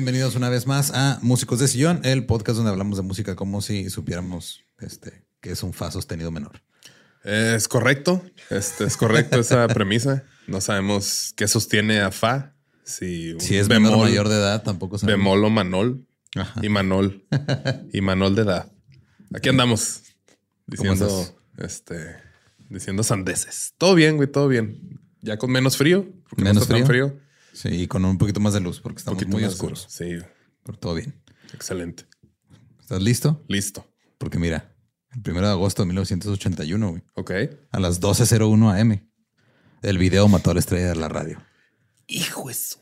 [0.00, 3.60] Bienvenidos una vez más a Músicos de Sillón, el podcast donde hablamos de música como
[3.60, 6.62] si supiéramos este, que es un fa sostenido menor.
[7.22, 8.24] Es correcto.
[8.48, 10.24] Este, es correcto esa premisa.
[10.46, 12.54] No sabemos qué sostiene a Fa.
[12.82, 15.18] Si, un Si es menor o mayor de edad, tampoco sabemos.
[15.18, 16.06] Bemol o Manol.
[16.34, 16.58] Ajá.
[16.64, 17.26] Y Manol.
[17.92, 18.72] y Manol de edad.
[19.34, 20.00] Aquí andamos
[20.78, 22.16] ¿Cómo diciendo, este,
[22.70, 23.74] diciendo sandeces.
[23.76, 24.98] Todo bien, güey, todo bien.
[25.20, 26.10] Ya con menos frío.
[26.26, 27.20] porque no Menos está tan frío.
[27.52, 29.86] Sí, y con un poquito más de luz porque estamos muy oscuros.
[29.88, 30.18] Sí,
[30.64, 31.14] Pero todo bien.
[31.52, 32.04] excelente.
[32.80, 33.44] ¿Estás listo?
[33.48, 33.86] Listo.
[34.18, 34.74] Porque mira,
[35.14, 37.30] el primero de agosto de 1981, güey, Ok.
[37.70, 39.00] a las 12.01 am,
[39.82, 41.42] el video mató a la estrella de la radio.
[42.06, 42.78] Hijo eso.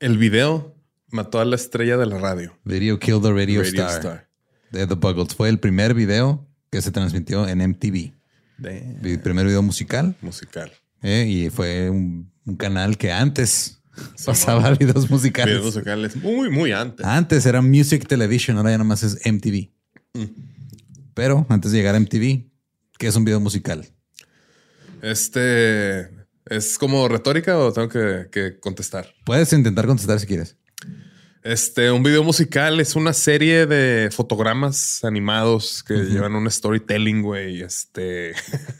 [0.00, 0.74] El video
[1.08, 2.58] mató a la estrella de la radio.
[2.64, 4.30] Video Kill the Radio, Radio Star, Star.
[4.72, 5.34] de The Buggles.
[5.34, 8.12] Fue el primer video que se transmitió en MTV.
[8.58, 9.04] Damn.
[9.04, 10.16] El primer video musical.
[10.20, 10.72] Musical.
[11.02, 13.80] eh, y fue un, un canal que antes
[14.24, 15.54] pasaba videos musicales.
[15.54, 17.04] Videos musicales muy, muy antes.
[17.04, 19.70] Antes era Music Television, ahora ya nomás es MTV.
[20.14, 20.24] Mm.
[21.14, 22.44] Pero antes de llegar a MTV,
[22.98, 23.86] ¿qué es un video musical?
[25.02, 26.10] Este
[26.46, 29.14] es como retórica o tengo que, que contestar.
[29.24, 30.56] Puedes intentar contestar si quieres.
[31.44, 37.60] Este, un video musical es una serie de fotogramas animados que llevan un storytelling, güey.
[37.60, 38.32] Este.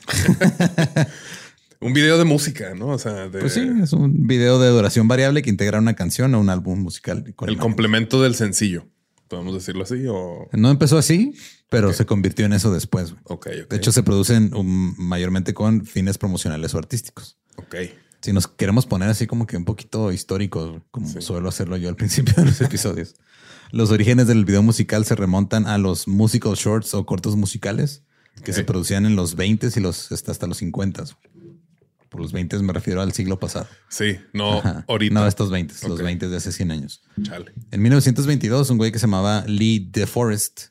[1.86, 2.88] un video de música, ¿no?
[2.88, 6.34] O sea, de- Pues sí, es un video de duración variable que integra una canción
[6.34, 7.18] o un álbum musical.
[7.26, 7.58] el imágenes.
[7.60, 8.86] complemento del sencillo.
[9.28, 10.48] Podemos decirlo así o.
[10.52, 11.34] No empezó así,
[11.70, 13.12] pero se convirtió en eso después.
[13.12, 13.22] güey.
[13.24, 13.48] Ok.
[13.70, 14.50] De hecho, se producen
[14.98, 17.38] mayormente con fines promocionales o artísticos.
[17.56, 17.74] ok.
[18.20, 21.96] Si nos queremos poner así como que un poquito históricos, como suelo hacerlo yo al
[22.02, 23.16] principio de los episodios,
[23.70, 28.02] los orígenes del video musical se remontan a los musical shorts o cortos musicales
[28.42, 31.04] que se producían en los 20 y los hasta, hasta los 50.
[32.14, 33.66] Por los 20 me refiero al siglo pasado.
[33.88, 34.84] Sí, no Ajá.
[34.86, 35.12] ahorita.
[35.14, 36.04] No estos 20, los Ok.
[36.04, 37.02] 20 de hace 100 años.
[37.20, 37.52] Chale.
[37.72, 40.66] En 1922, un güey que se llamaba Lee DeForest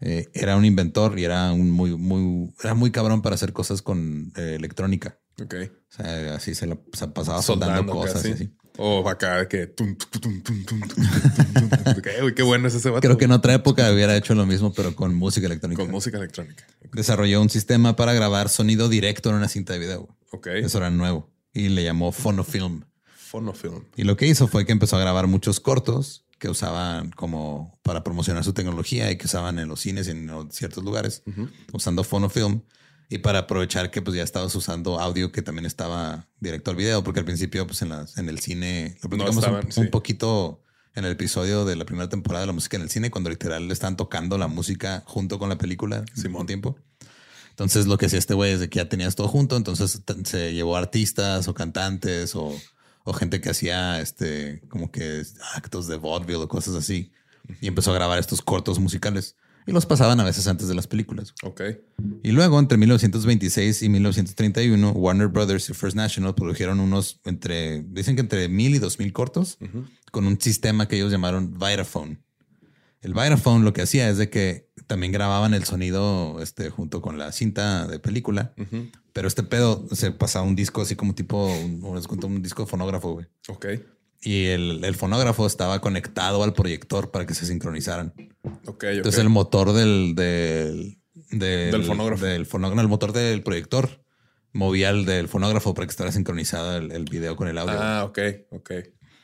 [0.00, 3.80] eh, era un inventor y era un muy, muy, era muy cabrón para hacer cosas
[3.80, 5.20] con eh, electrónica.
[5.40, 5.54] Ok.
[5.70, 8.24] O sea, así se la pasaba soldando, Soldando cosas.
[8.24, 8.50] así.
[8.78, 9.66] O acá que.
[9.66, 10.80] tum, tum, tum,
[12.34, 13.00] qué bueno es ese vato.
[13.00, 15.82] Creo que en otra época hubiera hecho lo mismo, pero con música electrónica.
[15.82, 16.64] Con música electrónica.
[16.92, 20.16] Desarrolló un sistema para grabar sonido directo en una cinta de video.
[20.30, 20.46] Ok.
[20.46, 22.84] Eso era nuevo y le llamó Phonofilm.
[23.16, 23.84] Phonofilm.
[23.96, 28.04] Y lo que hizo fue que empezó a grabar muchos cortos que usaban como para
[28.04, 31.24] promocionar su tecnología y que usaban en los cines y en ciertos lugares
[31.72, 32.62] usando Phonofilm
[33.08, 37.02] y para aprovechar que pues ya estabas usando audio que también estaba directo al video
[37.02, 39.84] porque al principio pues en, las- en el cine lo platicamos un- estaban, un, sí.
[39.84, 40.62] poquito
[40.94, 43.66] en el episodio de la primera temporada de la música en el cine, cuando literal
[43.68, 46.76] le están tocando la música junto con la película mismo tiempo.
[47.50, 50.52] Entonces lo que hacía este güey es de que ya tenías todo junto, entonces se
[50.54, 52.54] llevó artistas o cantantes o,
[53.04, 55.22] o gente que hacía este como que
[55.54, 57.10] actos de vaudeville o cosas así
[57.60, 59.36] y empezó a grabar estos cortos musicales
[59.68, 61.34] y los pasaban a veces antes de las películas.
[61.42, 61.60] Ok.
[62.22, 68.14] Y luego, entre 1926 y 1931, Warner Brothers y First National produjeron unos entre, dicen
[68.16, 69.58] que entre mil y dos mil cortos
[70.10, 72.22] con un sistema que ellos llamaron Vitaphone.
[73.02, 77.18] El Vitaphone lo que hacía es de que también grababan el sonido este, junto con
[77.18, 78.54] la cinta de película,
[79.12, 83.12] pero este pedo se pasaba un disco así como tipo, un, un, un disco fonógrafo,
[83.12, 83.26] güey.
[83.48, 83.66] Ok.
[84.20, 88.12] Y el, el fonógrafo estaba conectado al proyector para que se sincronizaran.
[88.66, 88.84] Ok.
[88.84, 90.98] Entonces el motor del, del,
[91.30, 92.24] del, Del fonógrafo.
[92.24, 94.02] del fonógrafo, el motor del proyector
[94.52, 97.76] movía el del fonógrafo para que estuviera sincronizado el, el video con el audio.
[97.80, 98.18] Ah, ok.
[98.50, 98.70] Ok.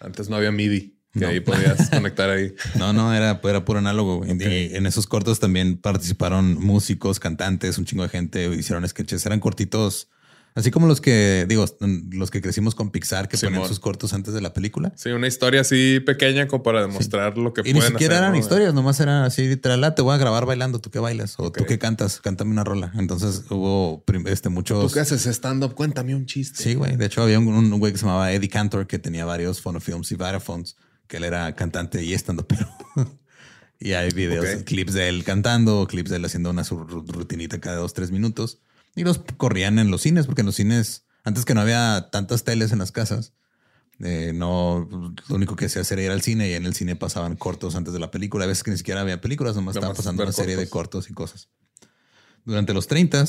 [0.00, 0.92] Antes no había MIDI.
[1.12, 1.28] Que No.
[1.28, 2.54] ahí podías conectar ahí.
[2.76, 4.24] No, no, era, era puro análogo.
[4.26, 4.30] Y
[4.74, 10.08] en esos cortos también participaron músicos, cantantes, un chingo de gente, hicieron sketches, eran cortitos.
[10.56, 11.64] Así como los que, digo,
[12.12, 13.54] los que crecimos con Pixar, que Simón.
[13.54, 14.92] ponían sus cortos antes de la película.
[14.94, 18.22] Sí, una historia así pequeña como para demostrar lo que Y ni pueden siquiera hacer,
[18.22, 18.38] eran ¿no?
[18.38, 21.50] historias, nomás eran así literal, "Ah, te voy a grabar bailando, tú que bailas, o
[21.50, 22.92] tú que cantas, cántame una rola.
[22.96, 24.86] Entonces hubo este, muchos...
[24.86, 25.74] ¿Tú qué haces stand-up?
[25.74, 26.62] Cuéntame un chiste.
[26.62, 26.96] Sí, güey.
[26.96, 30.12] De hecho, había un, un güey que se llamaba Eddie Cantor que tenía varios phonofilms
[30.12, 30.76] y Vitaphones,
[31.08, 32.68] que él era cantante y estando pero.
[33.80, 37.92] y hay videos, clips de él cantando, clips de él haciendo una rutinita cada dos,
[37.92, 38.60] tres minutos.
[38.96, 42.44] Y los corrían en los cines, porque en los cines, antes que no había tantas
[42.44, 43.32] teles en las casas,
[44.00, 44.88] eh, no,
[45.28, 47.76] lo único que se hacía era ir al cine y en el cine pasaban cortos
[47.76, 48.44] antes de la película.
[48.44, 51.06] A veces que ni siquiera había películas, nomás estaban pasando una serie de cortos.
[51.06, 51.48] cortos y cosas.
[52.44, 53.24] Durante los 30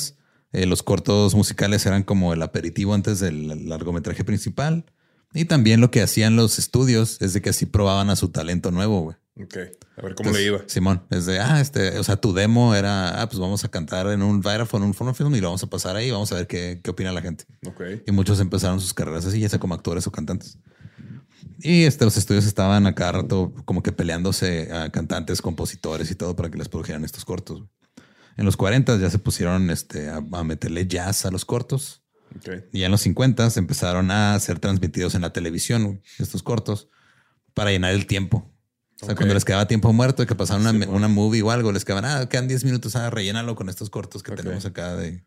[0.51, 4.85] eh, los cortos musicales eran como el aperitivo antes del largometraje principal.
[5.33, 8.71] Y también lo que hacían los estudios es de que así probaban a su talento
[8.71, 9.17] nuevo, güey.
[9.37, 9.57] Ok.
[9.97, 10.59] A ver cómo Entonces, le iba.
[10.67, 14.07] Simón, es de, ah, este, o sea, tu demo era, ah, pues vamos a cantar
[14.07, 16.47] en un Vitaphone, un fonofilm y lo vamos a pasar ahí y vamos a ver
[16.47, 17.45] qué, qué opina la gente.
[17.65, 17.81] Ok.
[18.07, 20.57] Y muchos empezaron sus carreras así, ya sea como actores o cantantes.
[21.59, 26.15] Y este, los estudios estaban a cada rato como que peleándose a cantantes, compositores y
[26.15, 27.63] todo para que les produjeran estos cortos.
[28.37, 32.03] En los 40 ya se pusieron este, a, a meterle jazz a los cortos.
[32.37, 32.65] Ok.
[32.71, 36.89] Y en los 50 empezaron a ser transmitidos en la televisión, estos cortos,
[37.53, 38.54] para llenar el tiempo.
[39.01, 40.93] O sea, cuando les quedaba tiempo muerto y que pasaban una, Sí, bueno.
[40.93, 44.23] una movie o algo, les quedaban, ah, quedan 10 minutos, ah, rellénalo con estos cortos
[44.23, 45.23] que tenemos acá de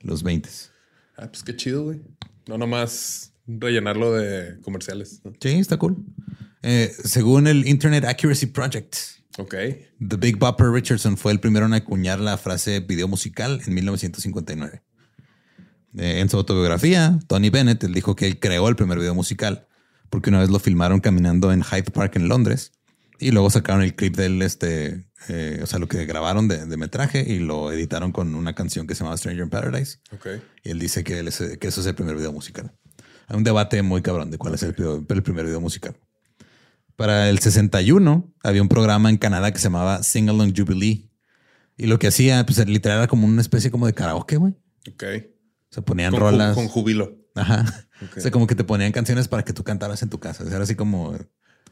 [0.00, 0.48] los 20.
[1.16, 2.00] Ah, pues qué chido, güey.
[2.48, 5.20] No nomás rellenarlo de comerciales.
[5.24, 5.32] ¿no?
[5.40, 5.96] Sí, está cool.
[6.62, 8.96] Eh, según el Internet Accuracy Project,
[9.38, 9.54] Ok.
[9.98, 14.82] The Big Bopper Richardson fue el primero en acuñar la frase video musical en 1959.
[15.96, 19.66] Eh, en su autobiografía, Tony Bennett dijo que él creó el primer video musical
[20.10, 22.72] porque una vez lo filmaron caminando en Hyde Park en Londres
[23.22, 26.76] y luego sacaron el clip del este, eh, o sea, lo que grabaron de, de
[26.76, 29.98] metraje y lo editaron con una canción que se llama Stranger in Paradise.
[30.12, 30.26] Ok.
[30.64, 32.72] Y él dice que, él es- que eso es el primer video musical.
[33.28, 34.74] Hay un debate muy cabrón de cuál es el,
[35.08, 35.96] el primer video musical.
[36.96, 41.08] Para el 61 había un programa en Canadá que se llamaba Sing Along Jubilee.
[41.76, 44.54] Y lo que hacía, pues literal era como una especie como de karaoke, güey.
[44.92, 45.04] Ok.
[45.70, 46.54] Se ponían Con, rolas.
[46.54, 47.16] con júbilo.
[47.34, 47.64] Ajá.
[48.02, 48.18] Ok.
[48.18, 50.42] O sea, como que te ponían canciones para que tú cantaras en tu casa.
[50.44, 51.16] O sea, era así como...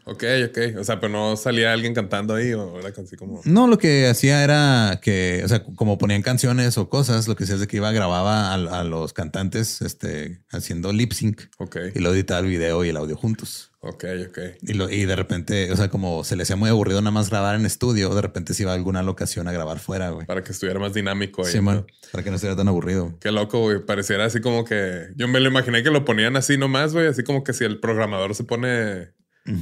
[0.05, 0.59] Ok, ok.
[0.79, 3.41] O sea, pero no salía alguien cantando ahí o era así como.
[3.45, 7.45] No, lo que hacía era que, o sea, como ponían canciones o cosas, lo que
[7.45, 11.77] hacía es de que iba, grababa a, a los cantantes este, haciendo lip sync Ok.
[11.95, 13.71] y lo editaba el video y el audio juntos.
[13.83, 14.39] Ok, ok.
[14.61, 17.31] Y, lo, y de repente, o sea, como se le hacía muy aburrido nada más
[17.31, 20.27] grabar en estudio, de repente se iba a alguna locación a grabar fuera, güey.
[20.27, 21.53] Para que estuviera más dinámico ahí.
[21.53, 21.63] Sí, ¿no?
[21.63, 23.15] man, para que no estuviera tan aburrido.
[23.21, 23.79] Qué loco, güey.
[23.81, 27.07] Pareciera así como que yo me lo imaginé que lo ponían así nomás, güey.
[27.07, 29.13] Así como que si el programador se pone,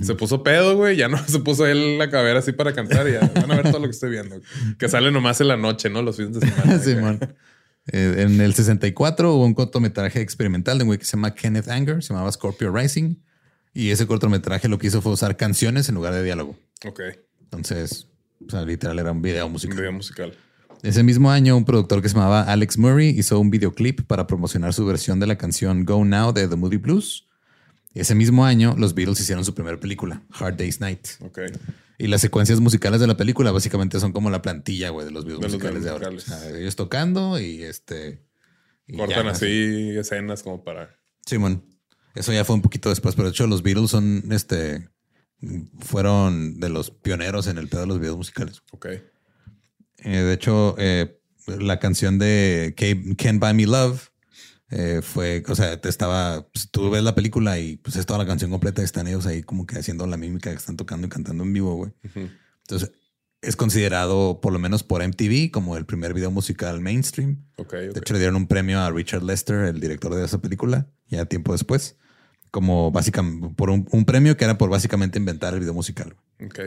[0.03, 3.13] se puso pedo, güey, ya no se puso él la cabera así para cantar y
[3.13, 4.41] ya van a ver todo lo que estoy viendo.
[4.79, 6.03] Que sale nomás en la noche, ¿no?
[6.03, 6.79] Los fines de semana.
[6.83, 7.19] Sí, man.
[7.91, 11.69] Eh, en el 64 hubo un cortometraje experimental de un güey que se llama Kenneth
[11.69, 13.17] Anger, se llamaba Scorpio Rising.
[13.73, 16.59] Y ese cortometraje lo que hizo fue usar canciones en lugar de diálogo.
[16.87, 17.01] Ok.
[17.45, 18.09] Entonces,
[18.47, 19.77] o sea, literal era un video Un musical.
[19.77, 20.35] video musical.
[20.83, 24.75] Ese mismo año, un productor que se llamaba Alex Murray hizo un videoclip para promocionar
[24.75, 27.28] su versión de la canción Go Now de The Moody Blues.
[27.95, 31.07] Ese mismo año, los Beatles hicieron su primera película, Hard Day's Night.
[31.21, 31.41] Ok.
[31.99, 35.25] Y las secuencias musicales de la película básicamente son como la plantilla, güey, de los
[35.25, 36.11] videos De musicales de ahora.
[36.11, 36.55] musicales.
[36.55, 38.23] Ellos tocando y este...
[38.87, 40.97] y Cortan ya, así escenas como para.
[41.27, 41.65] Simón.
[42.15, 44.89] Eso ya fue un poquito después, pero de hecho los Beatles son, este,
[45.81, 48.63] fueron de los pioneros en el pedo de los videos musicales.
[48.73, 48.87] Ok.
[48.87, 49.03] Eh,
[50.05, 52.75] de hecho, eh, la canción de
[53.17, 54.11] Can't Buy Me Love
[54.71, 58.19] eh, fue, o sea, te estaba, pues, tú ves la película y pues es toda
[58.19, 61.11] la canción completa, están ellos ahí como que haciendo la mímica que están tocando y
[61.11, 61.93] cantando en vivo, güey.
[62.15, 62.93] Entonces,
[63.41, 67.47] es considerado, por lo menos por MTV, como el primer video musical mainstream.
[67.57, 70.89] Okay, De hecho, le dieron un premio a Richard Lester, el director de esa película,
[71.09, 71.97] ya tiempo después,
[72.51, 76.15] como básicamente por un, un premio que era por básicamente inventar el video musical.
[76.45, 76.61] Ok.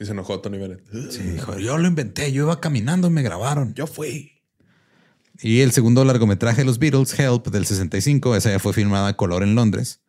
[0.00, 0.82] Y se enojó Tony Bennett.
[1.10, 3.74] Sí, dijo, yo lo inventé, yo iba caminando y me grabaron.
[3.74, 4.32] Yo fui.
[5.40, 9.16] Y el segundo largometraje de los Beatles, Help, del 65, esa ya fue filmada a
[9.16, 10.00] color en Londres.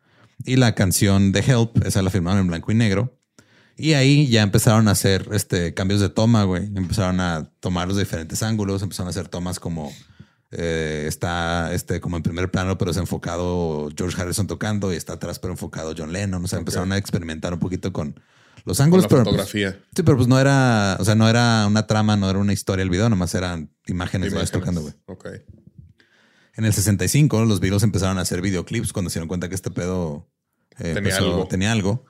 [0.44, 3.18] Y la canción de Help, esa la filmaron en blanco y negro.
[3.76, 6.64] Y ahí ya empezaron a hacer este, cambios de toma, güey.
[6.74, 9.92] Empezaron a tomar los diferentes ángulos, empezaron a hacer tomas como
[10.52, 15.14] eh, está este, como en primer plano, pero es enfocado George Harrison tocando y está
[15.14, 16.44] atrás, pero enfocado John Lennon.
[16.44, 18.18] O sea, empezaron a experimentar un poquito con
[18.66, 19.04] los ángulos.
[19.04, 19.80] la pero, pues, fotografía.
[19.94, 22.82] sí, pero pues no era, o sea, no era una trama, no era una historia
[22.82, 24.50] el video, nomás eran imágenes, Imágenes.
[24.50, 24.92] tocando, güey.
[25.06, 25.26] Ok.
[26.56, 29.70] En el 65, los Beatles empezaron a hacer videoclips cuando se dieron cuenta que este
[29.70, 30.30] pedo
[30.78, 31.46] eh, Tenía empezó- algo.
[31.48, 32.04] tenía algo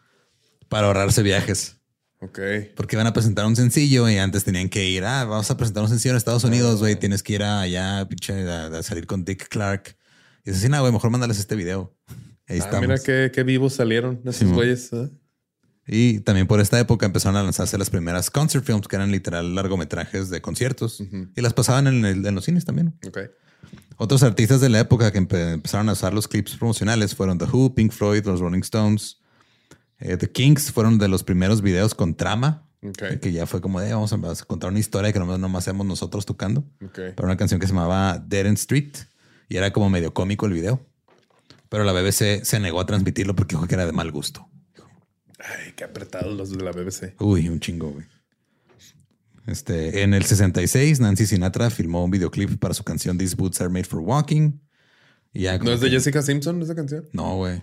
[0.69, 1.77] para ahorrarse viajes.
[2.21, 2.39] Ok.
[2.77, 5.83] Porque iban a presentar un sencillo y antes tenían que ir, ah, vamos a presentar
[5.83, 6.79] un sencillo en Estados Unidos, Oh.
[6.79, 9.97] güey, tienes que ir allá, pinche, a, a salir con Dick Clark.
[10.45, 11.95] Y dices, sí, no, güey, mejor mándales este video.
[12.49, 12.83] Ahí Ah, estamos.
[12.83, 14.93] mira qué, qué vivos salieron esos güeyes.
[14.93, 15.11] ¿eh?
[15.87, 19.55] Y también por esta época empezaron a lanzarse las primeras concert films, que eran literal
[19.55, 21.01] largometrajes de conciertos.
[21.37, 22.95] Y las pasaban en, el- en los cines también.
[23.07, 23.19] Ok.
[23.97, 27.45] Otros artistas de la época que empe- empezaron a usar los clips promocionales fueron The
[27.47, 29.19] Who, Pink Floyd, los Rolling Stones.
[29.99, 33.21] Eh, The Kings fueron de los primeros videos con trama, Ok.
[33.21, 36.27] que ya fue como de vamos a, contar una historia que nomás, nomás hacemos nosotros
[36.27, 36.65] tocando.
[36.85, 37.15] Ok.
[37.15, 38.93] Para una canción que se llamaba Dead End Street
[39.49, 40.85] y era como medio cómico el video.
[41.69, 44.47] Pero la BBC se negó a transmitirlo porque dijo que era de mal gusto.
[45.39, 47.15] Ay, qué apretados los de la BBC.
[47.21, 48.07] Uy, un chingo, güey.
[49.47, 53.71] Este, en el 66, Nancy Sinatra filmó un videoclip para su canción These Boots Are
[53.71, 54.59] Made for Walking.
[55.33, 57.09] Y ya ¿No es de que- Jessica Simpson esa canción?
[57.13, 57.63] No, güey.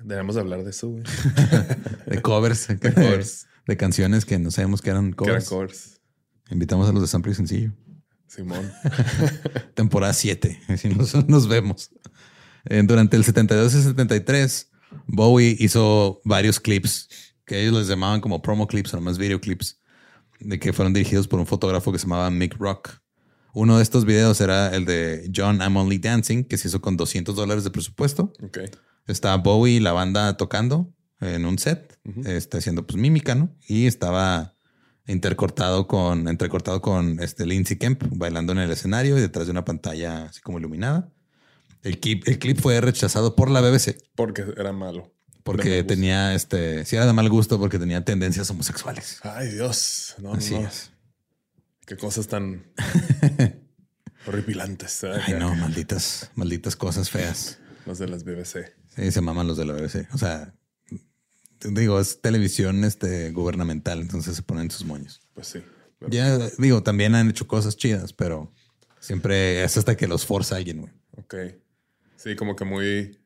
[0.00, 1.02] Debemos hablar de eso, güey.
[2.06, 2.68] De covers.
[2.68, 3.46] de covers.
[3.66, 5.48] De canciones que no sabemos que eran Que eran covers.
[5.48, 6.00] covers.
[6.50, 7.72] Invitamos a los de Sample y Sencillo.
[8.28, 8.70] Simón.
[9.74, 10.60] Temporada 7.
[10.68, 11.90] Así nos, nos vemos.
[12.66, 14.70] Eh, durante el 72 y 73,
[15.06, 17.08] Bowie hizo varios clips
[17.44, 19.80] que ellos les llamaban como promo clips o nomás videoclips
[20.40, 23.00] de que fueron dirigidos por un fotógrafo que se llamaba Mick Rock.
[23.52, 26.96] Uno de estos videos era el de John I'm Only Dancing, que se hizo con
[26.96, 28.32] 200 dólares de presupuesto.
[28.42, 28.58] Ok.
[29.06, 33.54] Estaba Bowie y la banda tocando en un set, este, haciendo pues mímica, ¿no?
[33.68, 34.54] Y estaba
[35.06, 39.64] intercortado con, entrecortado con este Lindsey Kemp bailando en el escenario y detrás de una
[39.64, 41.12] pantalla así como iluminada.
[41.84, 45.12] El clip, el clip fue rechazado por la BBC Porque era malo.
[45.44, 49.20] porque tenía este, si era de mal gusto porque tenía tendencias homosexuales.
[49.22, 50.14] Ay, Dios.
[50.18, 50.66] No, no, Así no.
[50.66, 50.90] es.
[51.86, 52.72] Qué cosas tan
[54.26, 55.04] horripilantes.
[55.04, 55.12] ¿eh?
[55.26, 57.58] Ay, no, malditas, malditas cosas feas.
[57.86, 58.72] Los de las BBC.
[58.96, 60.08] Sí, se maman los de la BBC.
[60.14, 60.54] O sea,
[61.60, 65.20] digo, es televisión este, gubernamental, entonces se ponen sus moños.
[65.34, 65.62] Pues sí.
[66.08, 68.52] Ya digo, también han hecho cosas chidas, pero
[69.00, 70.92] siempre es hasta que los forza alguien, güey.
[71.12, 71.34] Ok.
[72.24, 73.18] Sí, como que muy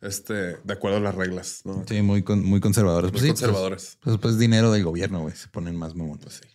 [0.00, 1.84] este, de acuerdo a las reglas, ¿no?
[1.86, 3.10] Sí, muy, con- muy conservadores.
[3.10, 3.98] Muy Pues sí, conservadores.
[4.00, 5.34] Pues, pues, pues dinero del gobierno, güey.
[5.34, 6.24] Se ponen más mamones.
[6.24, 6.48] Pues sí.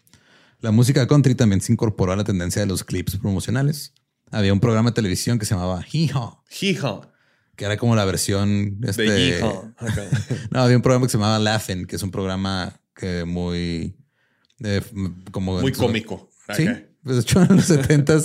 [0.62, 3.94] La música country también se incorporó a la tendencia de los clips promocionales.
[4.32, 7.12] Había un programa de televisión que se llamaba Haw, Hija
[7.56, 9.74] que era como la versión este, de hija.
[9.78, 10.04] Acá.
[10.52, 13.96] No, había un programa que se llamaba Laughing, que es un programa que muy
[14.64, 14.82] eh,
[15.32, 16.30] como Muy cómico.
[16.56, 16.84] Sí, Acá.
[17.04, 18.18] pues de hecho en los 70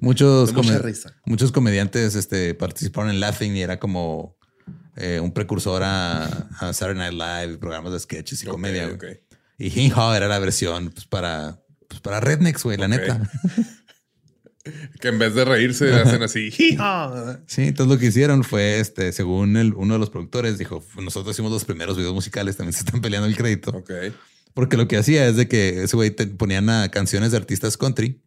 [0.00, 1.14] muchos, come- risa.
[1.26, 4.36] muchos comediantes este, participaron en Laughing y era como
[4.96, 6.24] eh, un precursor a,
[6.60, 8.84] a Saturday Night Live, programas de sketches y comedia.
[8.88, 8.94] güey.
[8.94, 9.04] ok.
[9.58, 13.20] Y Hee Haw era la versión pues, para, pues, para rednecks, güey, la neta.
[15.00, 16.50] Que en vez de reírse hacen así.
[16.58, 17.38] Hija.
[17.46, 21.36] Sí, entonces lo que hicieron fue, este, según el- uno de los productores, dijo, nosotros
[21.36, 23.70] hicimos los primeros videos musicales, también se están peleando el crédito.
[23.70, 23.92] Ok.
[24.54, 27.76] Porque lo que hacía es de que ese güey te ponían a canciones de artistas
[27.76, 28.20] country,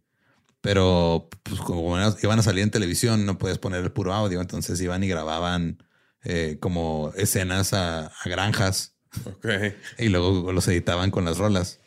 [0.61, 4.41] pero pues, como iban a- salir en televisión, no puedes poner el puro audio.
[4.41, 5.81] Entonces iban y grababan
[6.23, 9.47] eh, como escenas a, a granjas Ok.
[9.97, 11.79] y luego los editaban con las rolas.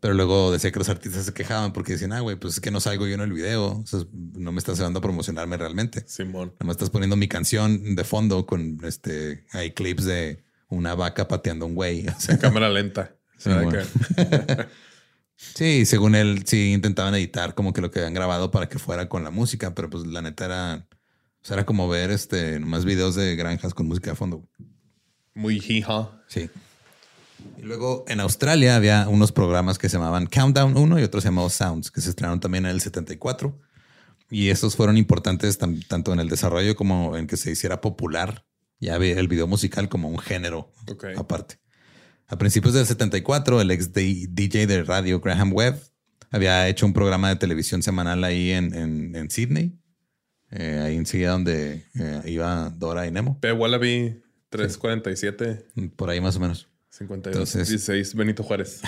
[0.00, 2.72] Pero luego decía que los artistas se quejaban porque decían, ah, güey, pues es que
[2.72, 3.78] no salgo yo en el video.
[3.78, 6.02] O sea, no me estás ayudando a promocionarme realmente.
[6.08, 6.48] Simón.
[6.54, 9.46] Nada más estás poniendo mi canción de fondo con este.
[9.52, 12.06] Hay clips de una vaca pateando a un güey.
[12.16, 13.14] O sea, Cámara lenta.
[15.36, 19.08] Sí, según él, sí intentaban editar como que lo que habían grabado para que fuera
[19.08, 20.86] con la música, pero pues la neta era,
[21.42, 24.48] o sea, era como ver este más videos de granjas con música de fondo.
[25.34, 26.10] Muy hija.
[26.28, 26.48] Sí.
[27.58, 31.28] Y luego en Australia había unos programas que se llamaban Countdown 1 y otros se
[31.28, 33.58] llamaban Sounds, que se estrenaron también en el 74.
[34.30, 38.46] Y estos fueron importantes tanto en el desarrollo como en que se hiciera popular
[38.82, 40.72] ya el video musical como un género
[41.16, 41.58] aparte.
[42.32, 45.78] A principios del 74, el ex DJ de radio Graham Webb
[46.30, 49.78] había hecho un programa de televisión semanal ahí en, en, Sydney.
[50.50, 53.38] Eh, ahí enseguida donde eh, iba Dora y Nemo.
[53.38, 53.52] P.
[53.52, 55.90] Wallaby 347.
[55.94, 56.68] Por ahí más o menos.
[56.88, 57.52] 52.
[57.52, 58.80] 16, Benito Juárez.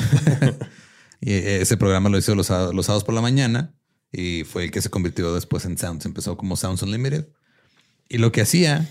[1.21, 3.75] y eh, ese programa lo hizo los, los sábados por la mañana
[4.11, 6.07] y fue el que se convirtió después en Sounds.
[6.07, 7.29] Empezó como Sounds Unlimited.
[8.09, 8.89] Y lo que hacía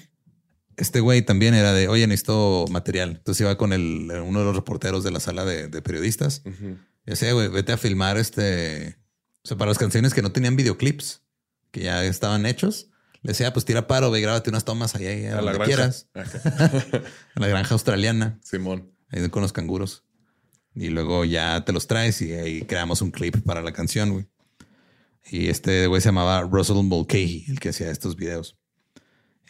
[0.77, 3.11] este güey también era de, oye, necesito material.
[3.17, 6.43] Entonces iba con el, uno de los reporteros de la sala de, periodistas.
[6.45, 8.97] Y decía, güey, vete a filmar este.
[9.43, 11.21] O sea, para las canciones que no tenían videoclips,
[11.71, 12.89] que ya estaban hechos,
[13.21, 16.07] le decía, pues tira paro, ve, grábate unas tomas ahí, a, la quieras.
[16.13, 18.39] a la granja australiana.
[18.41, 18.91] Simón.
[19.09, 20.03] Ahí con los canguros.
[20.75, 24.27] Y luego ya te los traes y ahí creamos un clip para la canción, güey.
[25.29, 28.57] Y este güey se llamaba Russell Mulcahy, el que hacía estos videos.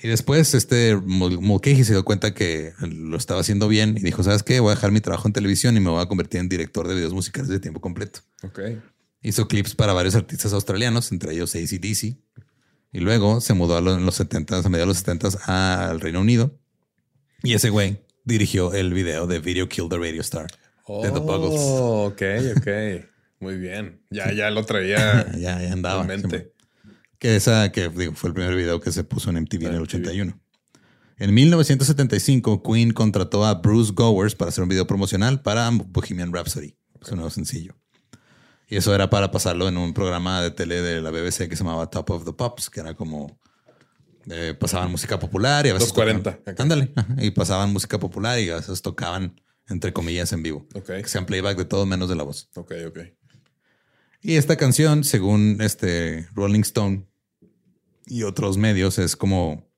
[0.03, 4.43] Y después este Mulcahy se dio cuenta que lo estaba haciendo bien y dijo, ¿sabes
[4.43, 4.59] qué?
[4.59, 6.93] Voy a dejar mi trabajo en televisión y me voy a convertir en director de
[6.93, 8.19] videos musicales de tiempo completo.
[8.43, 8.59] Ok.
[9.21, 12.17] Hizo clips para varios artistas australianos, entre ellos ACDC.
[12.91, 16.01] Y luego se mudó a los, en los 70, a mediados de los 70 al
[16.01, 16.59] Reino Unido.
[17.41, 21.61] Y ese güey dirigió el video de Video Kill the Radio Star de The Buggles.
[21.63, 22.21] Oh, ok,
[22.57, 22.67] ok.
[23.39, 24.01] Muy bien.
[24.09, 25.31] Ya, ya lo traía.
[25.37, 26.01] ya, ya andaba.
[26.01, 26.51] En mente.
[27.23, 30.37] Que esa que fue el primer video que se puso en MTV en el 81.
[31.19, 36.75] En 1975, Queen contrató a Bruce Gowers para hacer un video promocional para Bohemian Rhapsody,
[37.01, 37.77] su nuevo sencillo.
[38.67, 41.63] Y eso era para pasarlo en un programa de tele de la BBC que se
[41.63, 43.39] llamaba Top of the Pops, que era como
[44.29, 45.93] eh, pasaban música popular y a veces.
[45.93, 46.61] 240.
[46.61, 46.91] ándale.
[47.19, 49.39] Y pasaban música popular y a veces tocaban,
[49.69, 50.67] entre comillas, en vivo.
[50.85, 52.49] Que sean playback de todo menos de la voz.
[52.55, 52.99] Ok, ok.
[54.21, 57.07] Y esta canción, según este Rolling Stone,
[58.05, 59.69] y otros medios es como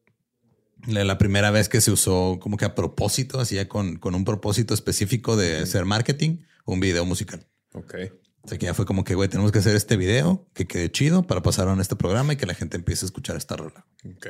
[0.87, 4.73] la primera vez que se usó como que a propósito, hacía con, con un propósito
[4.73, 7.47] específico de hacer marketing, un video musical.
[7.73, 7.95] Ok.
[8.43, 10.91] O sea que ya fue como que, güey, tenemos que hacer este video que quede
[10.91, 13.85] chido para pasarlo en este programa y que la gente empiece a escuchar esta rola.
[14.05, 14.27] Ok.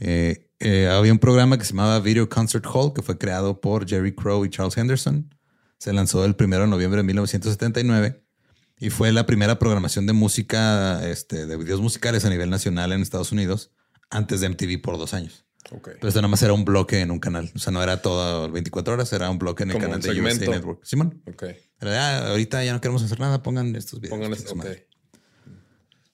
[0.00, 3.88] Eh, eh, había un programa que se llamaba Video Concert Hall que fue creado por
[3.88, 5.32] Jerry Crow y Charles Henderson.
[5.78, 8.23] Se lanzó el primero de noviembre de 1979
[8.78, 13.02] y fue la primera programación de música, este, de videos musicales a nivel nacional en
[13.02, 13.72] Estados Unidos,
[14.10, 15.46] antes de MTV por dos años.
[15.70, 15.94] Okay.
[15.94, 17.50] Pero esto nada más era un bloque en un canal.
[17.54, 20.50] O sea, no era todo 24 horas, era un bloque en el canal de USA
[20.50, 20.84] Network.
[20.84, 21.22] Simón.
[21.26, 21.44] Ok.
[21.78, 24.18] Pero ya, ahorita ya no queremos hacer nada, pongan estos videos.
[24.18, 24.54] Pongan estos,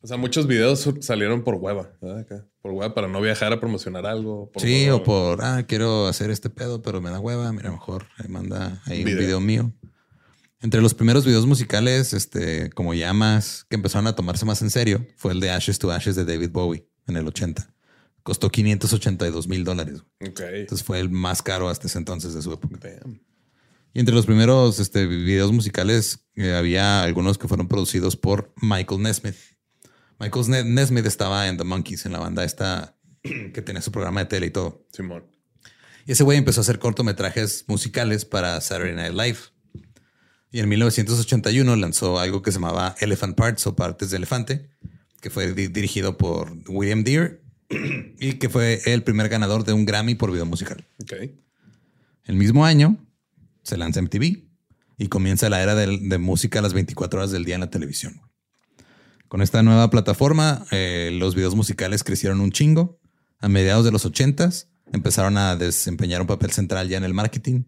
[0.00, 2.46] O sea, muchos videos salieron por hueva, ¿verdad?
[2.62, 4.50] Por hueva para no viajar a promocionar algo.
[4.56, 7.52] sí, o por, ah, quiero hacer este pedo, pero me da hueva.
[7.52, 9.72] Mira, mejor ahí manda ahí un video mío.
[10.62, 15.06] Entre los primeros videos musicales, este, como llamas, que empezaron a tomarse más en serio,
[15.16, 17.72] fue el de Ashes to Ashes de David Bowie en el 80.
[18.22, 20.02] Costó 582 mil dólares.
[20.18, 22.78] Entonces fue el más caro hasta ese entonces de su época.
[23.94, 29.02] Y entre los primeros este, videos musicales eh, había algunos que fueron producidos por Michael
[29.02, 29.36] Nesmith.
[30.18, 34.26] Michael Nesmith estaba en The Monkeys, en la banda esta que tenía su programa de
[34.26, 34.86] tele y todo.
[34.92, 35.24] Simón.
[36.06, 39.38] Y ese güey empezó a hacer cortometrajes musicales para Saturday Night Live.
[40.52, 44.70] Y en 1981 lanzó algo que se llamaba Elephant Parts o Partes de Elefante,
[45.20, 47.40] que fue dirigido por William Deere
[48.18, 50.84] y que fue el primer ganador de un Grammy por video musical.
[51.02, 51.40] Okay.
[52.24, 52.98] El mismo año
[53.62, 54.44] se lanza MTV
[54.98, 58.20] y comienza la era de, música a las 24 horas del día en la televisión.
[59.28, 62.98] Con esta nueva plataforma, eh, los videos musicales crecieron un chingo.
[63.38, 67.62] A mediados de los 80s empezaron a desempeñar un papel central ya en el marketing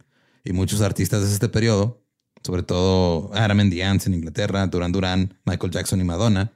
[0.44, 2.01] y muchos artistas de este periodo
[2.44, 6.52] sobre todo Adam and the Ants en Inglaterra, Duran Duran, Michael Jackson y Madonna.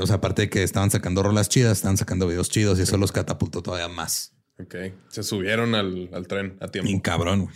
[0.00, 2.96] o sea, aparte de que estaban sacando rolas chidas, estaban sacando videos chidos y eso
[2.96, 4.34] los catapultó todavía más.
[4.58, 4.74] Ok.
[5.08, 6.88] Se subieron al, tren a tiempo.
[6.88, 7.48] Bien cabrón.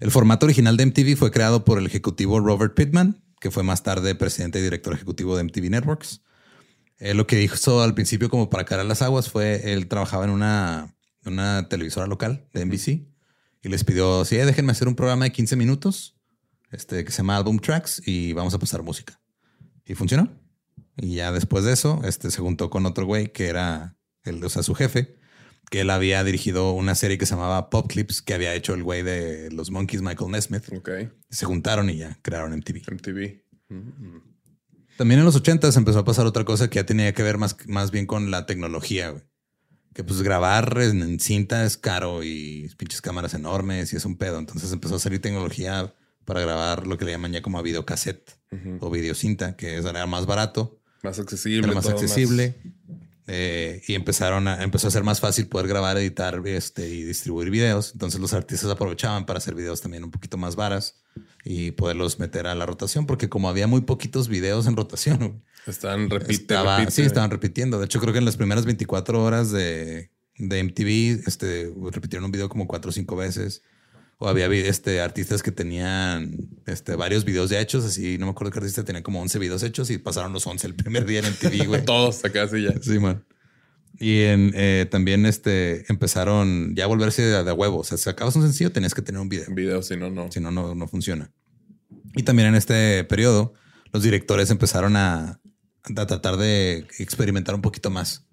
[0.00, 3.82] El formato original de MTV fue creado por el ejecutivo Robert Pittman, que fue más
[3.82, 6.22] tarde presidente y director ejecutivo de MTV Networks.
[6.98, 10.96] lo que hizo al principio como para caer las aguas fue, él trabajaba en una,
[11.24, 12.88] una televisora local de NBC
[13.64, 16.16] y les pidió, sí, déjenme hacer un programa de 15 minutos
[16.72, 19.20] este, que se llama Album Tracks y vamos a pasar música.
[19.84, 20.30] Y funcionó.
[20.96, 24.48] Y ya después de eso, este, se juntó con otro güey que era, el, o
[24.48, 25.16] sea, su jefe,
[25.70, 28.82] que él había dirigido una serie que se llamaba Pop Clips, que había hecho el
[28.82, 30.72] güey de los Monkeys, Michael Nesmith.
[30.72, 31.10] Okay.
[31.30, 32.82] Se juntaron y ya crearon MTV.
[32.92, 33.42] MTV.
[33.68, 34.32] Mm.
[34.96, 37.56] También en los 80 empezó a pasar otra cosa que ya tenía que ver más,
[37.66, 39.22] más bien con la tecnología, güey.
[39.94, 44.38] Que pues grabar en, cinta es caro y pinches cámaras enormes y es un pedo.
[44.38, 48.38] Entonces empezó a salir tecnología para grabar lo que le llaman ya como a videocassette
[48.80, 51.66] o videocinta, que era más barato Más accesible.
[51.66, 52.54] Era más accesible.
[53.28, 57.50] Eh, y empezaron a, empezó a ser más fácil poder grabar, editar este, y distribuir
[57.50, 57.92] videos.
[57.92, 61.00] Entonces los artistas aprovechaban para hacer videos también un poquito más varas
[61.44, 66.10] y poderlos meter a la rotación, porque como había muy poquitos videos en rotación, estaban
[66.10, 66.90] repitiendo.
[66.90, 67.78] Sí, estaban repitiendo.
[67.78, 72.32] De hecho, creo que en las primeras 24 horas de, de MTV este, repitieron un
[72.32, 73.62] video como cuatro o cinco veces.
[74.22, 78.52] O había este, artistas que tenían este, varios videos ya hechos, así no me acuerdo
[78.52, 81.26] qué artista tenía como 11 videos hechos y pasaron los 11 el primer día en
[81.26, 81.84] MTV, güey.
[81.84, 82.72] Todos acá así ya.
[82.80, 83.24] Sí, man.
[83.98, 87.78] Y en, eh, también este, empezaron ya a volverse de, de huevo.
[87.78, 89.52] O sea, si sacabas un sencillo, tenías que tener un video.
[89.52, 90.30] Video, si no, no.
[90.30, 91.32] Si no, no, no funciona.
[92.14, 93.54] Y también en este periodo,
[93.92, 95.40] los directores empezaron a,
[95.96, 98.24] a tratar de experimentar un poquito más.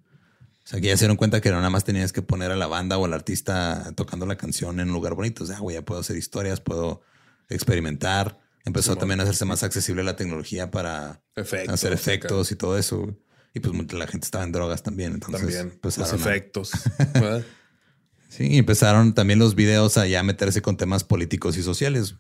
[0.70, 2.68] Sea, que ya se dieron cuenta que no nada más tenías que poner a la
[2.68, 5.44] banda o al artista tocando la canción en un lugar bonito.
[5.44, 7.02] O sea, güey, ya puedo hacer historias, puedo
[7.50, 8.40] experimentar.
[8.66, 11.24] Empezó también a hacerse más accesible la tecnología para
[11.70, 13.18] hacer efectos y todo eso.
[13.56, 15.14] Y pues la gente estaba en drogas también.
[15.14, 16.70] Entonces, también los efectos.
[18.30, 22.18] sí, y empezaron también los videos a ya meterse con temas políticos y sociales.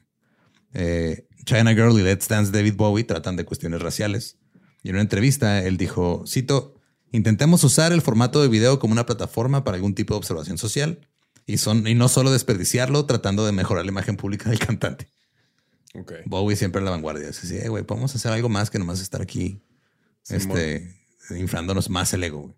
[0.73, 4.39] Eh, China Girl y Let's Dance David Bowie tratan de cuestiones raciales.
[4.81, 6.78] Y en una entrevista él dijo, cito,
[7.11, 10.99] Intentemos usar el formato de video como una plataforma para algún tipo de observación social
[11.45, 15.07] y, son, y no solo desperdiciarlo tratando de mejorar la imagen pública del cantante.
[15.93, 16.21] Okay.
[16.25, 17.27] Bowie siempre en la vanguardia.
[17.27, 19.59] Dice, güey, podemos hacer algo más que nomás estar aquí
[20.29, 20.95] este,
[21.31, 22.55] inflándonos más el ego.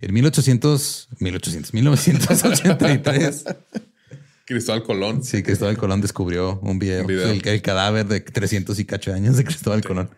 [0.00, 3.44] En 1800, 1800, 1983.
[4.46, 5.24] Cristóbal Colón.
[5.24, 9.82] Sí, Cristóbal Colón descubrió un video, El, cadáver de 300 y cacho años de Cristóbal
[9.82, 10.08] Colón.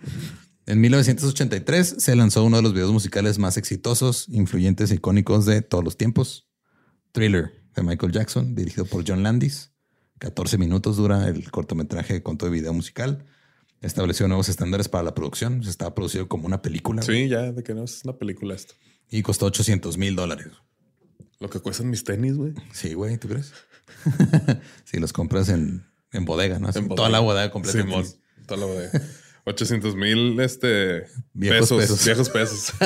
[0.68, 5.62] En 1983 se lanzó uno de los videos musicales más exitosos, influyentes e icónicos de
[5.62, 6.46] todos los tiempos.
[7.12, 9.72] Thriller de Michael Jackson, dirigido por John Landis.
[10.18, 13.24] 14 minutos dura el cortometraje con todo el video musical.
[13.81, 15.64] Estableció nuevos estándares para la producción.
[15.64, 17.00] Se estaba producido como una película.
[17.00, 18.74] Sí, ya, de que no es una película esto.
[19.09, 20.48] Y costó 800 mil dólares.
[21.40, 22.52] Lo que cuestan mis tenis, güey.
[22.74, 23.54] Sí, güey, ¿tú crees?
[24.85, 25.87] si los compras en,
[26.26, 26.70] bodega, ¿no?
[26.94, 27.87] toda la bodega completa.
[28.46, 29.02] toda la bodega.
[29.48, 31.04] 800 mil este,
[31.38, 32.72] pesos, Viejos pesos.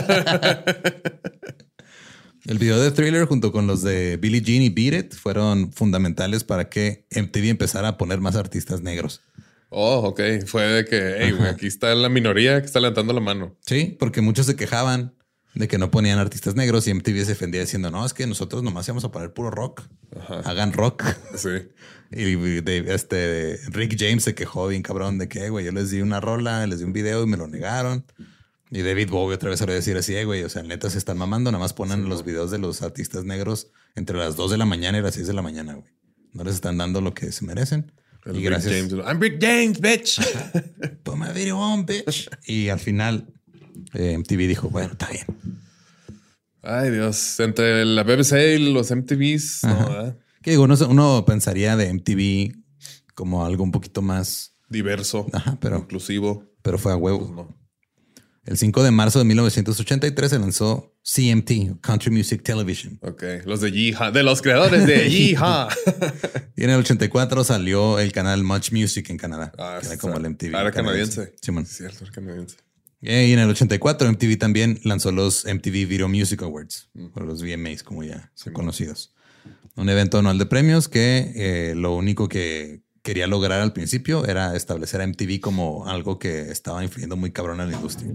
[2.44, 6.42] El video de Thriller junto con los de Billie Jean y Beat It fueron fundamentales
[6.44, 9.22] para que MTV empezara a poner más artistas negros.
[9.70, 10.20] Oh, ok.
[10.46, 13.56] Fue de que, hey, aquí está la minoría que está levantando la mano.
[13.64, 15.14] Sí, porque muchos se quejaban
[15.54, 18.62] de que no ponían artistas negros y MTV se defendía diciendo, no, es que nosotros
[18.62, 19.82] nomás íbamos a poner puro rock.
[20.44, 21.04] Hagan rock.
[21.36, 21.68] Sí.
[22.10, 26.20] y este Rick James se quejó bien cabrón de que, güey, yo les di una
[26.20, 28.04] rola, les di un video y me lo negaron.
[28.70, 31.52] Y David Bowie otra vez a decir así, güey, o sea, neta se están mamando,
[31.52, 34.96] nada más ponen los videos de los artistas negros entre las 2 de la mañana
[34.96, 35.92] y las 6 de la mañana, güey.
[36.32, 37.92] No les están dando lo que se merecen.
[38.32, 38.74] y gracias.
[38.74, 38.92] James.
[39.06, 40.18] I'm Rick James, bitch.
[41.02, 42.30] Put my video on, bitch.
[42.46, 43.26] Y al final
[43.94, 45.26] eh, MTV dijo, bueno, está bien.
[46.62, 47.40] Ay, Dios.
[47.40, 49.64] Entre la BBC y los MTVs.
[49.64, 52.56] No, que digo, uno, pensaría de MTV
[53.14, 55.26] como algo un poquito más diverso,
[55.60, 56.50] pero, inclusivo.
[56.62, 57.34] Pero fue a huevo.
[57.34, 57.48] Pues
[58.44, 62.98] El 5 de marzo de 1983 se lanzó CMT, Country Music Television.
[63.02, 65.68] Ok, los de Yeehaw, de los creadores de Yeehaw.
[66.56, 69.52] y en el 84 salió el canal Much Music en Canadá.
[69.58, 70.48] Ah, era como el MTV.
[70.56, 71.34] Era canadiense.
[71.40, 71.66] Sí, man.
[71.66, 72.56] Cierto, era canadiense.
[73.04, 77.82] Y en el 84 MTV también lanzó los MTV Video Music Awards, o los VMAs
[77.82, 79.12] como ya son conocidos.
[79.74, 84.54] Un evento anual de premios que eh, lo único que quería lograr al principio era
[84.54, 88.12] establecer a MTV como algo que estaba influyendo muy cabrón en la industria.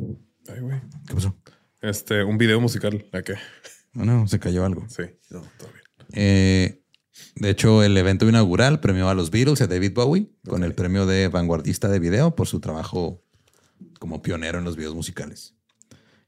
[0.48, 0.80] Ay, güey.
[1.06, 1.36] ¿Qué pasó?
[1.82, 3.06] Este, un video musical.
[3.12, 3.36] ¿A qué?
[3.92, 4.88] No, se cayó algo.
[4.88, 5.84] Sí, no, todo bien.
[6.14, 6.82] Eh,
[7.36, 10.74] de hecho, el evento inaugural premió a los Beatles y a David Bowie con el
[10.74, 13.24] premio de vanguardista de video por su trabajo
[13.98, 15.56] como pionero en los videos musicales.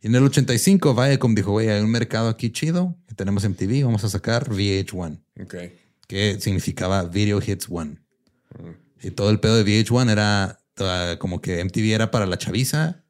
[0.01, 4.03] Y en el 85, Viacom dijo, güey, hay un mercado aquí chido, tenemos MTV, vamos
[4.03, 5.21] a sacar VH1.
[5.43, 5.77] Okay.
[6.07, 7.97] Que significaba Video Hits One.
[8.57, 9.07] Mm.
[9.07, 10.59] Y todo el pedo de VH1 era
[11.17, 13.03] como que MTV era para la chaviza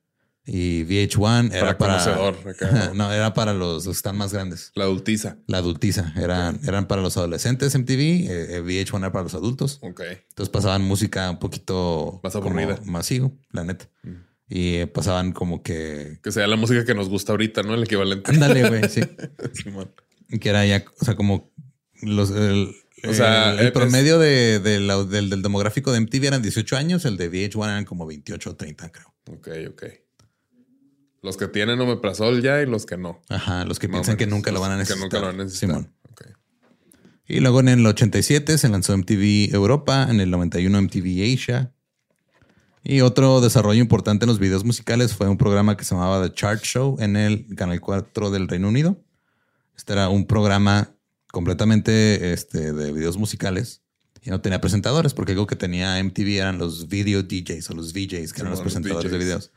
[0.46, 2.94] y VH1 era para...
[2.96, 4.72] no, era para los, que están más grandes.
[4.74, 5.38] La adultiza.
[5.46, 6.12] La adultiza.
[6.16, 9.80] Eran, eran para los adolescentes MTV, eh, eh, VH1 era para los adultos.
[9.82, 10.02] Ok.
[10.30, 12.20] Entonces pasaban música un poquito...
[12.24, 12.80] Más aburrida.
[12.86, 13.88] Masivo, la neta.
[14.04, 14.29] Mm.
[14.50, 16.20] Y pasaban como que.
[16.24, 17.76] Que sea la música que nos gusta ahorita, ¿no?
[17.76, 18.32] El equivalente.
[18.32, 19.02] Ándale, güey, sí.
[20.42, 21.52] que era ya, o sea, como
[22.02, 22.32] los.
[22.32, 22.76] El,
[23.08, 27.64] o sea, el, promedio de, del, demográfico de MTV eran 18 años, el de VH1
[27.64, 29.14] eran como 28 o 30, creo.
[29.32, 29.84] Ok, ok.
[31.22, 33.22] Los que tienen omeprazol ya y los que no.
[33.30, 34.98] Ajá, los que piensan que nunca lo van a necesitar.
[34.98, 35.70] Que nunca lo van a necesitar.
[35.70, 36.00] Simón.
[37.30, 41.72] Y luego en el 87 se lanzó MTV Europa, en el 91 MTV Asia,
[42.84, 46.34] Y otro desarrollo importante en los videos musicales fue un programa que se llamaba The
[46.34, 49.04] Chart Show en el Canal 4 del Reino Unido.
[49.76, 50.96] Este era un programa
[51.32, 53.82] completamente este, de videos musicales
[54.22, 57.94] y no tenía presentadores porque algo que tenía MTV eran los video DJs o los
[57.94, 59.52] VJs, que eran los presentadores de videos.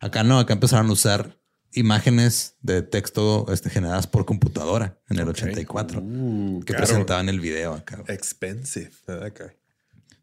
[0.00, 1.38] Acá no, acá empezaron a usar
[1.72, 7.74] imágenes de texto este, generadas por computadora en el 84 Uh, que presentaban el video
[7.74, 8.02] acá.
[8.08, 8.92] Expensive.
[9.08, 9.40] Ah, ok.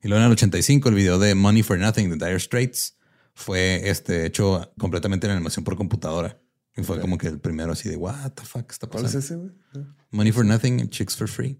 [0.04, 2.98] Y luego en el 85 el video de Money for Nothing de Dire Straits
[3.34, 6.40] fue este, hecho completamente en animación por computadora.
[6.76, 9.26] Y fue como que el primero así de, what the fuck está ¿Cuál es pasando?
[9.26, 9.86] ese, güey?
[9.88, 11.60] Ah, Money for Nothing and Chicks for Free.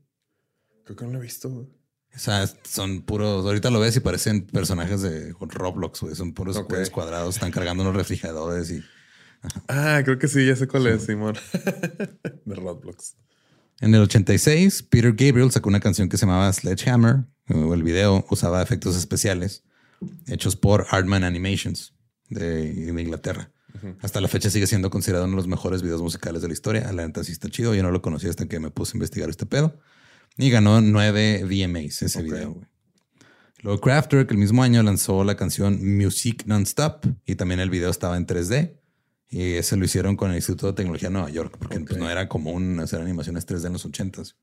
[0.84, 1.68] Creo que no lo he visto, güey.
[2.16, 6.16] O sea, son puros, ahorita lo ves y parecen personajes de Roblox, güey.
[6.16, 6.70] Son puros Ok.
[6.70, 8.84] güeyes cuadrados, están cargando unos refrigeradores y
[9.68, 11.36] Ah, creo que sí, ya sé cuál es, Simón.
[12.46, 13.16] de Roblox.
[13.82, 17.26] En el 86, Peter Gabriel sacó una canción que se llamaba Sledgehammer.
[17.48, 19.64] El video usaba efectos especiales
[20.28, 21.94] hechos por Artman Animations
[22.30, 23.52] de, de Inglaterra.
[24.02, 26.92] Hasta la fecha sigue siendo considerado uno de los mejores videos musicales de la historia.
[26.94, 27.74] La neta sí está chido.
[27.76, 29.78] Yo no lo conocí hasta que me puse a investigar este pedo.
[30.38, 32.54] Y ganó nueve VMAs ese video.
[32.54, 32.66] güey.
[33.62, 38.18] Luego Kraftwerk el mismo año lanzó la canción Music Nonstop y también el video estaba
[38.18, 38.78] en 3D.
[39.30, 42.10] Y ese lo hicieron con el Instituto de Tecnología de Nueva York, porque pues, no
[42.10, 44.36] era común hacer animaciones 3D en los 80s.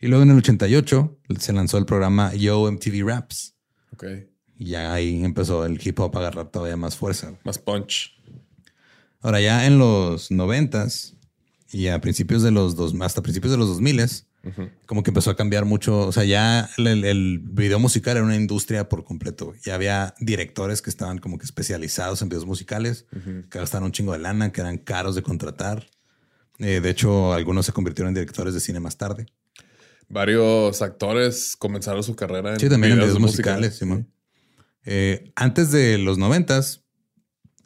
[0.00, 3.56] Y luego en el 88 se lanzó el programa Yo MTV Raps.
[3.92, 4.04] Ok.
[4.58, 7.38] Y ya ahí empezó el hip hop a agarrar todavía más fuerza.
[7.44, 8.12] Más punch.
[9.20, 11.16] Ahora ya en los 90s
[11.72, 14.26] y a principios de los dos, hasta principios de los 2000s,
[14.86, 16.06] como que empezó a cambiar mucho.
[16.06, 19.54] O sea, ya el, el video musical era una industria por completo.
[19.64, 23.06] Ya había directores que estaban como que especializados en videos musicales,
[23.50, 25.88] que gastaron un chingo de lana, que eran caros de contratar.
[26.58, 29.26] Eh, de hecho, algunos se convirtieron en directores de cine más tarde.
[30.08, 34.08] Varios actores comenzaron su carrera en Sí, también en videos de musicales, Simón.
[34.84, 36.84] Eh, antes de los noventas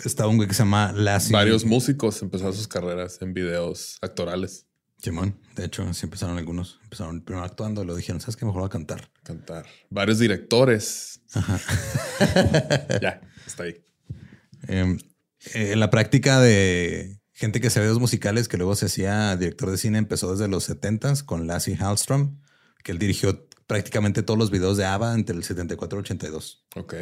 [0.05, 1.33] estaba un güey que se llama Lassie.
[1.33, 4.67] Varios músicos empezaron sus carreras en videos actorales.
[5.03, 5.39] Simón.
[5.57, 6.79] De hecho, así empezaron algunos.
[6.85, 8.45] Empezaron primero actuando y lo dijeron, ¿sabes qué?
[8.45, 9.11] Mejor voy a cantar.
[9.23, 9.67] Cantar.
[9.89, 11.23] Varios directores.
[13.01, 13.77] ya, está ahí.
[14.69, 14.99] Eh,
[15.55, 19.79] eh, la práctica de gente que hacía videos musicales que luego se hacía director de
[19.79, 22.39] cine empezó desde los 70s con Lassie Hallstrom,
[22.85, 26.67] que él dirigió prácticamente todos los videos de ABBA entre el 74 y 82.
[26.77, 26.95] Ok.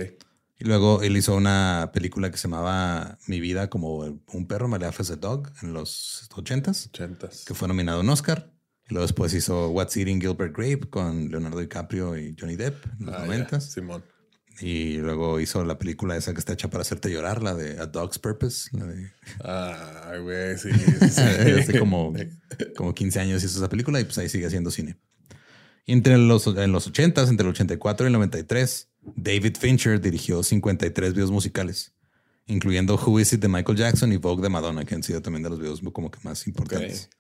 [0.61, 5.11] Y luego él hizo una película que se llamaba Mi vida como un perro, as
[5.11, 6.89] a Dog, en los 80s.
[6.89, 7.45] Ochentas.
[7.47, 8.53] que fue nominado a un Oscar.
[8.89, 13.07] Y luego después hizo What's Eating Gilbert Grape con Leonardo DiCaprio y Johnny Depp en
[13.07, 13.71] los Ah, ya, noventas.
[13.73, 14.03] Simón.
[14.61, 17.87] Y luego hizo la película esa que está hecha para hacerte llorar, la de A
[17.87, 18.71] Dog's Purpose.
[18.77, 19.13] La de
[19.45, 20.71] Ay, güey, sí.
[21.01, 21.21] sí, sí.
[21.61, 22.13] hace como,
[22.77, 24.97] como 15 años hizo esa película y pues ahí sigue haciendo cine.
[25.87, 30.43] Y entre los, en los 80s, entre el 84 y el 93, David Fincher dirigió
[30.43, 31.93] 53 videos musicales,
[32.47, 35.43] incluyendo Who Is It de Michael Jackson y Vogue de Madonna, que han sido también
[35.43, 37.11] de los videos como que más importantes.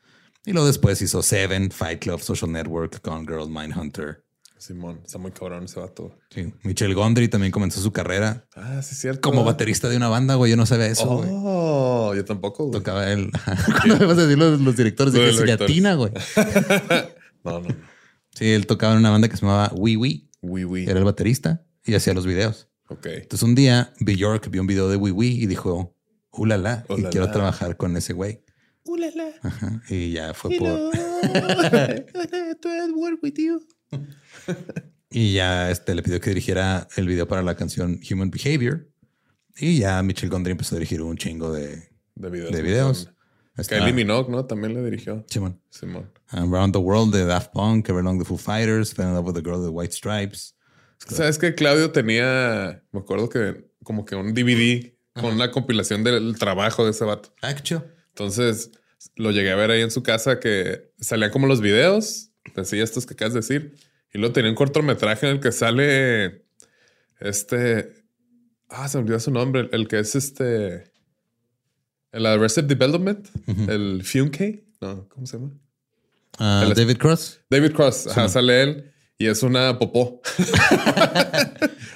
[0.44, 4.24] Y luego después hizo Seven, Fight Club, Social Network, Gone Girl, Mindhunter.
[4.56, 6.18] Simón, está muy cabrón ese vato.
[6.30, 6.52] Sí.
[6.64, 9.20] Michelle Gondry también comenzó su carrera Ah, sí, es cierto.
[9.20, 10.50] como baterista de una banda, güey.
[10.50, 11.28] Yo no sabía eso, güey.
[11.32, 12.64] Oh, yo tampoco.
[12.64, 12.72] güey.
[12.80, 13.30] Tocaba él.
[13.76, 16.10] Cuando me vas a decir los, los directores de que latina, güey.
[17.44, 17.76] No, no, no.
[18.34, 20.28] Sí, él tocaba en una banda que se llamaba Wee Wee.
[20.42, 20.84] Wee Wee.
[20.90, 22.68] Era el baterista y hacía los videos.
[22.88, 23.06] Ok.
[23.06, 25.94] Entonces un día Bjork vio un video de Wee Wee y dijo,
[26.30, 27.10] ulala, y Ulala.
[27.10, 28.42] quiero trabajar con ese güey.
[28.84, 29.28] Ulala.
[29.42, 29.82] Ajá.
[29.90, 30.90] Y ya fue por...
[35.10, 38.86] Y ya este, le pidió que dirigiera el video para la canción Human Behavior.
[39.56, 42.52] Y ya Michelle Gondry empezó a dirigir un chingo de, De videos.
[42.52, 43.10] de videos.
[43.56, 44.44] Está- Kylie Minogue, ¿no?
[44.44, 45.24] También le dirigió.
[45.28, 45.60] Simón.
[45.70, 46.12] Simón.
[46.28, 49.40] Around the World de Daft Punk, Everlong the Foo Fighters, Fell in Love with the
[49.42, 50.54] Girl de White Stripes.
[50.98, 56.36] ¿Sabes que Claudio tenía, me acuerdo que como que un DVD con una compilación del
[56.38, 57.34] trabajo de ese vato.
[57.42, 57.54] Ah.
[58.10, 58.70] Entonces
[59.16, 63.06] lo llegué a ver ahí en su casa que salían como los videos, así estos
[63.06, 63.74] que acabas de decir,
[64.12, 66.44] y luego tenía un cortometraje en el que sale
[67.20, 68.04] este,
[68.68, 70.92] ah, se me olvidó su nombre, el, que es este,
[72.12, 73.26] el Arrested Development,
[73.68, 75.52] el Funke, no, ¿cómo se llama?
[76.38, 77.40] Ah, El- David Cross.
[77.50, 80.20] David Cross, ajá, sale él y es una popó.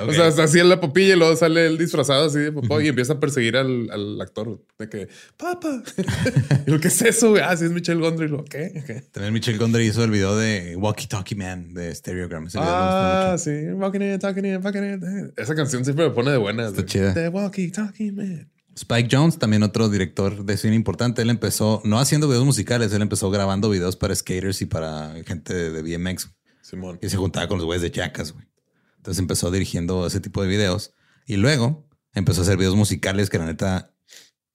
[0.01, 2.89] O sea, así en la popilla y luego sale él disfrazado así de popó y
[2.89, 5.81] empieza a perseguir al, al actor de que, papá,
[6.67, 7.43] y lo que es eso, güey?
[7.45, 8.83] Ah, sí es Michelle Gondry, lo ¿qué?
[8.85, 9.03] ¿Qué?
[9.13, 12.47] También Michelle Gondry hizo el video de Walkie Talkie Man de Stereogram.
[12.47, 15.33] Ese Ah, sí, walking in, talking in, walking in.
[15.37, 16.71] Esa canción siempre me pone de buenas.
[16.71, 17.15] Está chida.
[17.15, 18.51] The walkie talkie man.
[18.75, 23.03] Spike Jones, también otro director de cine importante, él empezó no haciendo videos musicales, él
[23.03, 26.31] empezó grabando videos para skaters y para gente de BMX
[26.73, 26.99] Simón.
[27.03, 28.47] y se juntaba con los güeyes de Jackass, güey.
[28.97, 30.95] Entonces empezó dirigiendo ese tipo de videos
[31.27, 33.95] Y luego empezó a hacer videos musicales que la neta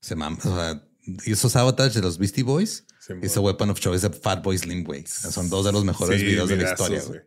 [0.02, 0.38] se mama.
[0.44, 0.84] O sea,
[1.26, 2.86] hizo Sabotage de los Beastie Boys.
[3.22, 5.06] hizo Weapon of Choice de Fat Boy Slim, güey.
[5.06, 7.22] Son dos de los mejores videos de la historia, güey.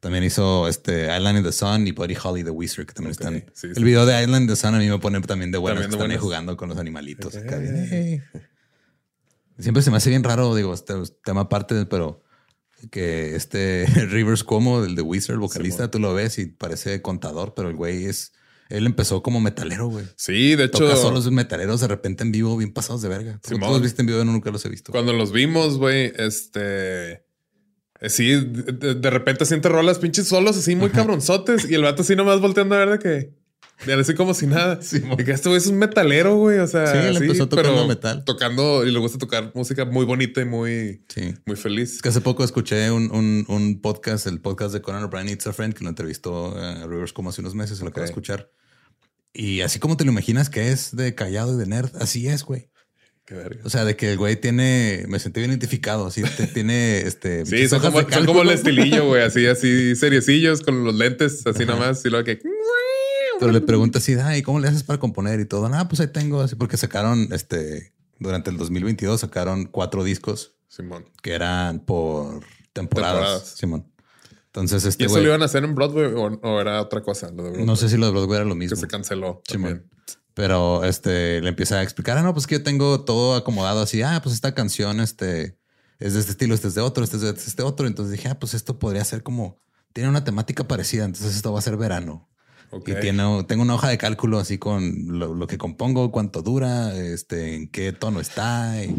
[0.00, 3.34] También hizo este Island in the Sun y Buddy Holly de Wizard, que también están.
[3.34, 6.10] el video de Island in the Sun a mí me pone también de buenas, están
[6.10, 7.32] ahí jugando con los animalitos.
[9.58, 10.94] Siempre se me hace bien raro, digo, este
[11.24, 12.22] tema aparte, pero
[12.90, 17.68] que este Rivers Cuomo, el de Wizard, vocalista, tú lo ves y parece contador, pero
[17.68, 18.32] el güey es.
[18.68, 20.06] Él empezó como metalero, güey.
[20.16, 20.78] Sí, de hecho.
[20.78, 23.40] Toca solos metaleros de repente en vivo, bien pasados de verga.
[23.40, 24.24] ¿Tú los viste en vivo?
[24.24, 24.90] No, nunca los he visto.
[24.90, 27.24] Cuando los vimos, güey, este.
[28.00, 32.14] Eh, sí, de, repente siente rolas pinches solos así muy cabronzotes y el vato así
[32.14, 33.35] nomás volteando a ver de que.
[33.84, 34.80] De así como si nada.
[35.18, 36.58] y que este güey es un metalero, güey.
[36.58, 38.24] O sea, sí, él empezó tocando metal.
[38.24, 41.04] Tocando y le gusta tocar música muy bonita y muy,
[41.44, 41.96] muy feliz.
[41.96, 45.52] Es que hace poco escuché un, un, podcast, el podcast de Conan O'Brien It's a
[45.52, 48.50] Friend, que lo entrevistó a Rivers como hace unos meses, se lo acabo de escuchar.
[49.34, 52.44] Y así como te lo imaginas que es de callado y de nerd, así es,
[52.44, 52.70] güey.
[53.64, 56.22] O sea, de que el güey tiene, me sentí bien identificado, así
[56.54, 57.44] tiene este.
[57.44, 61.66] Sí, son como, son como, el estilillo, güey, así, así, seriecillos con los lentes, así
[61.66, 62.40] nomás, y luego que.
[63.38, 65.68] Pero le pregunta así, ¿y cómo le haces para componer y todo?
[65.72, 70.54] Ah, pues ahí tengo, así, porque sacaron este, durante el 2022 sacaron cuatro discos.
[70.68, 71.06] Simón.
[71.22, 73.54] Que eran por temporadas.
[73.56, 73.86] Simón.
[74.46, 75.04] Entonces, este.
[75.04, 77.30] ¿Y eso lo iban a hacer en Broadway o, era otra cosa?
[77.30, 78.74] no sé si lo de Broadway era lo mismo.
[78.74, 79.42] Que se canceló.
[79.48, 79.86] Simón.
[80.34, 84.02] Pero este le empieza a explicar, ah, no, pues que yo tengo todo acomodado así.
[84.02, 85.58] Ah, pues esta canción este,
[85.98, 87.86] es de este estilo, este es de otro, este es de este otro.
[87.86, 89.58] Entonces dije, ah, pues esto podría ser como,
[89.94, 91.04] tiene una temática parecida.
[91.04, 92.28] Entonces esto va a ser verano.
[92.86, 97.54] Y tiene, tengo una hoja de cálculo así con lo, que compongo, cuánto dura, este,
[97.54, 98.82] en qué tono está.
[98.84, 98.96] Y,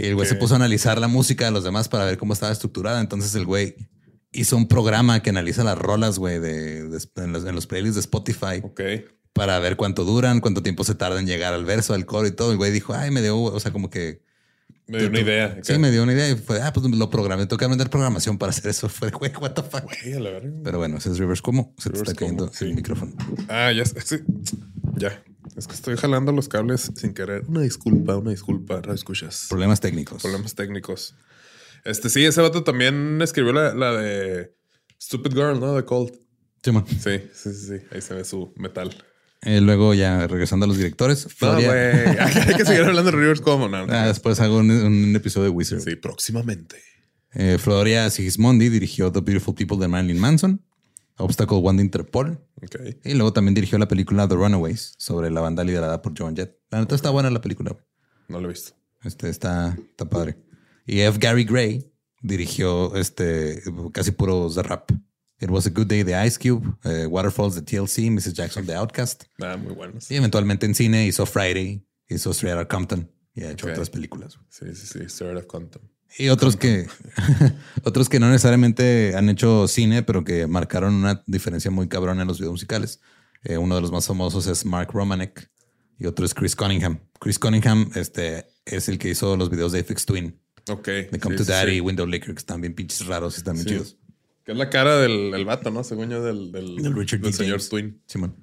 [0.00, 2.32] y el güey se puso a analizar la música de los demás para ver cómo
[2.32, 3.00] estaba estructurada.
[3.00, 3.76] Entonces el güey
[4.32, 8.00] hizo un programa que analiza las rolas, güey, de, en, los, en, los, playlists de
[8.00, 8.60] Spotify.
[8.62, 8.80] Ok
[9.36, 12.30] para ver cuánto duran, cuánto tiempo se tarda en llegar al verso, al coro y
[12.30, 12.52] todo.
[12.52, 14.24] El güey dijo, ay, me dio, o sea, como que...
[14.88, 15.58] Me dio una idea.
[15.62, 17.46] Sí, me dio una idea y fue, ah, pues lo programé.
[17.46, 18.88] Tengo que aprender programación para hacer eso.
[18.96, 19.90] Fue, güey, what the fuck.
[20.62, 23.12] Pero bueno, ese es Rivers como se te está cayendo el micrófono.
[23.48, 24.18] Ah, ya, sí.
[24.96, 25.22] Ya.
[25.56, 27.44] Es que estoy jalando los cables sin querer.
[27.48, 28.80] Una disculpa, una disculpa.
[28.86, 29.46] No escuchas.
[29.48, 30.22] Problemas técnicos.
[30.22, 31.16] Problemas técnicos.
[31.84, 34.54] Este sí, ese vato también escribió la, la de
[35.00, 35.74] Stupid Girl, ¿no?
[35.74, 36.12] De Cold.
[36.62, 36.72] Sí,
[37.32, 37.86] sí, sí, sí.
[37.92, 38.90] Ahí se ve su metal.
[39.46, 41.28] Eh, luego ya regresando a los directores.
[41.32, 41.70] Floria...
[42.48, 43.68] Hay que seguir hablando de Rivers como.
[43.68, 45.80] No, ah, después hago un, episodio de Wizard.
[45.82, 46.82] Sí, próximamente.
[47.32, 50.64] Eh, Floria Sigismondi dirigió The Beautiful People de Marilyn Manson,
[51.18, 52.40] Obstacle One de Interpol.
[52.60, 52.98] Okay.
[53.04, 56.58] Y luego también dirigió la película The Runaways sobre la banda liderada por Joan Jett.
[56.70, 57.76] La neta está buena la película.
[58.26, 58.72] No lo he visto.
[59.04, 60.38] Este está, está padre.
[60.86, 61.20] Y F.
[61.20, 61.88] Gary Gray
[62.20, 64.90] dirigió este casi puros de rap.
[65.40, 68.32] It Was a Good Day de Ice Cube, uh, Waterfalls de TLC, Mrs.
[68.32, 69.24] Jackson de Outcast.
[69.40, 70.10] Ah, muy buenos.
[70.10, 74.38] Y eventualmente en cine hizo Friday, hizo Straight Outta Compton y ha hecho otras películas.
[74.48, 75.82] Sí, sí, sí, Straight Outta Compton.
[76.18, 76.86] Y otros que
[77.84, 82.28] otros que no necesariamente han hecho cine, pero que marcaron una diferencia muy cabrona en
[82.28, 83.00] los videos musicales.
[83.44, 85.50] Eh, uno de los más famosos es Mark Romanek
[85.98, 87.00] y otro es Chris Cunningham.
[87.20, 90.40] Chris Cunningham este, es el que hizo los videos de FX Twin.
[90.68, 90.86] Ok.
[90.86, 93.98] De Come to Daddy, Window Liquor, que están bien pinches raros y están bien chidos.
[94.46, 95.82] Que es la cara del, del vato, ¿no?
[95.82, 98.00] Según yo, del, del, del señor Twin.
[98.06, 98.36] Simón.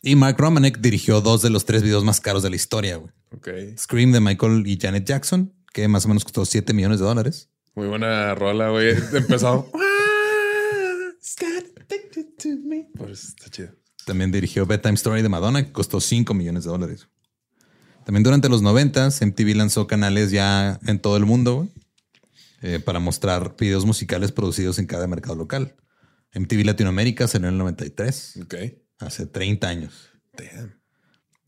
[0.00, 3.12] Y Mark Romanek dirigió dos de los tres videos más caros de la historia, güey.
[3.30, 3.48] Ok.
[3.78, 7.50] Scream de Michael y Janet Jackson, que más o menos costó 7 millones de dólares.
[7.74, 8.94] Muy buena rola, güey.
[9.12, 9.70] Empezó.
[12.96, 13.68] pues está chido.
[14.06, 17.06] También dirigió Bedtime Story de Madonna, que costó 5 millones de dólares.
[18.06, 21.68] También durante los 90 MTV lanzó canales ya en todo el mundo, güey.
[22.62, 25.74] Eh, para mostrar videos musicales producidos en cada mercado local.
[26.32, 28.38] MTV Latinoamérica salió en el 93.
[28.44, 28.54] Ok.
[29.00, 30.10] Hace 30 años.
[30.32, 30.80] Damn.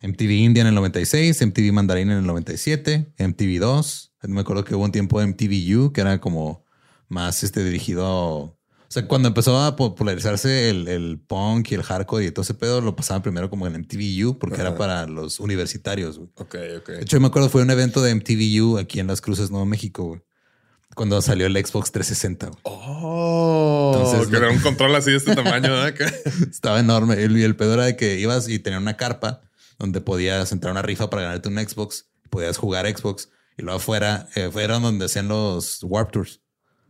[0.03, 4.13] MTV India en el 96, MTV Mandarín en el 97, MTV 2.
[4.23, 6.65] Me acuerdo que hubo un tiempo de MTV U que era como
[7.09, 12.31] más este, dirigido O sea, cuando empezó a popularizarse el, punk y el hardcore y
[12.33, 16.19] todo ese pedo, lo pasaban primero como en MTV U porque era para los universitarios.
[16.35, 16.89] Ok, ok.
[16.89, 19.65] De hecho, me acuerdo fue un evento de MTV U aquí en Las Cruces, Nuevo
[19.65, 20.09] México.
[20.09, 20.21] Güey
[20.95, 22.51] cuando salió el Xbox 360.
[22.63, 25.87] Oh, Entonces, que era un control así de este tamaño.
[26.51, 27.17] Estaba enorme.
[27.21, 29.43] Y el pedo era de que ibas y tenía una carpa
[29.79, 32.07] donde podías entrar a una rifa para ganarte un Xbox.
[32.31, 33.29] Podías jugar Xbox.
[33.57, 36.41] Y luego afuera, eh, fueron donde hacían los Warp Tours.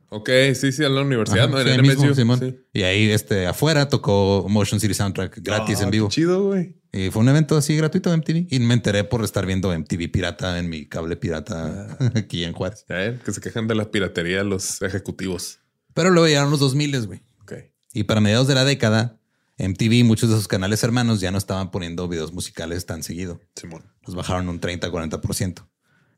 [0.08, 1.60] Ok, sí, sí, en la universidad, ¿no?
[1.60, 2.56] En mismo, sí.
[2.72, 6.08] Y ahí este, afuera tocó Motion City Soundtrack gratis en ah, vivo.
[6.08, 6.76] chido, güey.
[6.96, 8.46] Y fue un evento así gratuito de MTV.
[8.50, 12.12] Y me enteré por estar viendo MTV pirata en mi cable pirata ah.
[12.14, 12.84] aquí en Juárez.
[12.86, 15.58] que se quejan de la piratería los ejecutivos.
[15.92, 17.20] Pero luego llegaron los 2000, güey.
[17.42, 17.54] Ok.
[17.92, 19.18] Y para mediados de la década,
[19.58, 23.40] MTV, muchos de sus canales hermanos ya no estaban poniendo videos musicales tan seguido.
[23.56, 23.82] Simón.
[24.06, 25.66] Los bajaron un 30-40%.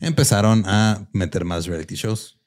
[0.01, 2.39] Empezaron a meter más reality shows.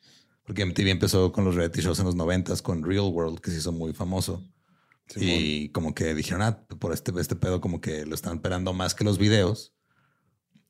[0.45, 3.57] Porque MTV empezó con los reality shows en los 90 con Real World, que se
[3.57, 4.43] hizo muy famoso.
[5.15, 8.93] Y como que dijeron, ah, por este, este pedo, como que lo están esperando más
[8.93, 9.73] que los videos.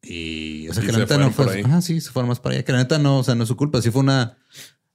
[0.01, 1.63] Y, o sea, Y que la neta no fue.
[1.65, 2.63] Ah, sí, se fueron más para allá.
[2.63, 3.81] Que la neta no, o sea, no es su culpa.
[3.81, 4.37] Sí fue una.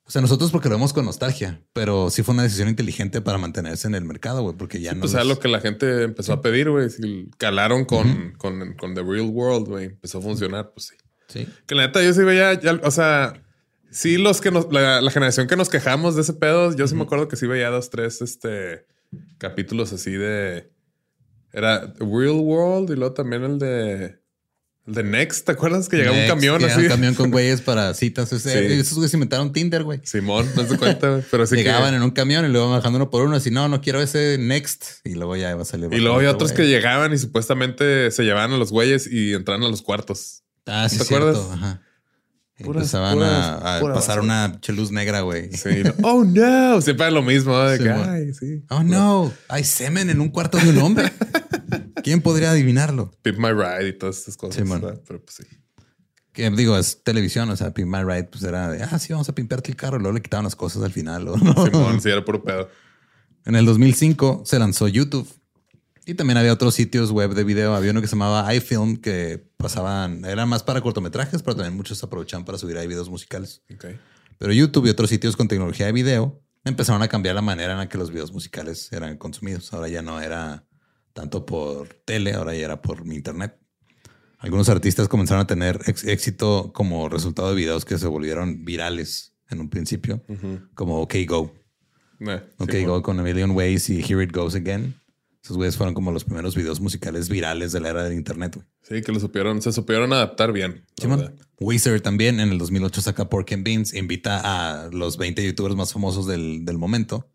[0.07, 3.39] O sea, nosotros porque lo vemos con nostalgia, pero sí fue una decisión inteligente para
[3.39, 5.01] mantenerse en el mercado, güey, porque ya no.
[5.01, 6.91] Pues lo que la gente empezó a pedir, güey.
[6.91, 9.85] Si calaron con, con, con The Real World, güey.
[9.87, 10.97] Empezó a funcionar, pues sí.
[11.29, 11.49] Sí.
[11.67, 13.43] Que la neta, yo sí veía, ya, o sea,
[13.91, 16.95] sí, los que nos, la, la generación que nos quejamos de ese pedo, yo sí
[16.95, 18.87] me acuerdo que sí veía dos, tres, este,
[19.39, 20.71] capítulos así de.
[21.53, 24.23] Era Real World y luego también el de.
[24.87, 26.83] El de Next, ¿te acuerdas que llegaba un camión así?
[26.83, 28.29] Un camión con güeyes para citas.
[28.29, 28.51] Sí.
[28.51, 30.01] Esos güeyes inventaron Tinder, güey.
[30.05, 31.23] Simón, no se cuenta, güey.
[31.31, 31.97] Pero sí Llegaban que.
[31.97, 33.37] en un camión y luego bajando uno por uno.
[33.37, 34.85] Así, no, no quiero ese next.
[35.05, 35.89] Y luego ya iba a salir.
[35.91, 36.65] Y luego otro otros güey.
[36.67, 40.43] que llegaban y supuestamente se llevaban a los güeyes y entraban a los cuartos.
[40.67, 41.29] Ah, sí, ¿Te cierto.
[41.29, 41.51] acuerdas?
[41.53, 41.83] Ajá.
[42.63, 44.23] Puras- Empezaban puras- a, a puras pasar basura.
[44.23, 45.53] una luz negra, güey.
[45.53, 45.83] Sí.
[46.03, 46.81] oh no.
[46.81, 47.59] Siempre lo mismo.
[47.59, 48.09] De Sí, que, mon.
[48.09, 48.63] ay, sí.
[48.71, 51.13] Oh no, hay semen en un cuarto de un hombre.
[52.05, 53.11] ¿Quién podría adivinarlo?
[53.23, 54.63] Pimp My Ride y todas estas cosas.
[55.07, 55.45] Pero pues sí.
[56.33, 59.29] Que digo, es televisión, o sea, Pimp My Ride, pues era de, ah, sí, vamos
[59.29, 59.99] a pimpearte el carro.
[59.99, 61.27] Luego le quitaban las cosas al final.
[61.29, 61.37] ¿o?
[61.39, 62.69] Simón, sí, era puro pedo.
[63.47, 65.29] En el 2005 se lanzó YouTube
[66.07, 67.75] y también había otros sitios web de video.
[67.75, 72.03] Había uno que se llamaba iFilm que pasaban, eran más para cortometrajes, pero también muchos
[72.03, 73.63] aprovechaban para subir ahí videos musicales.
[74.39, 77.79] Pero YouTube y otros sitios con tecnología de video empezaron a cambiar la manera en
[77.79, 79.73] la que los videos musicales eran consumidos.
[79.73, 80.67] Ahora ya no era
[81.13, 83.59] tanto por tele, ahora ya era por internet.
[84.39, 89.61] Algunos artistas comenzaron a tener éxito como resultado de videos que se volvieron virales en
[89.61, 90.23] un principio,
[90.75, 91.55] como OK Go.
[92.19, 92.75] Nah, OK.
[92.87, 94.95] Go con A Million Ways y Here It Goes Again.
[95.45, 98.55] Esos güeyes fueron como los primeros videos musicales virales de la era del internet.
[98.57, 98.67] güey.
[98.83, 100.87] Sí, que lo supieron, se supieron adaptar bien.
[101.03, 101.35] verdad.
[101.61, 105.93] Weezer también en el 2008 saca Pork and Beans, invita a los 20 youtubers más
[105.93, 107.31] famosos del, del momento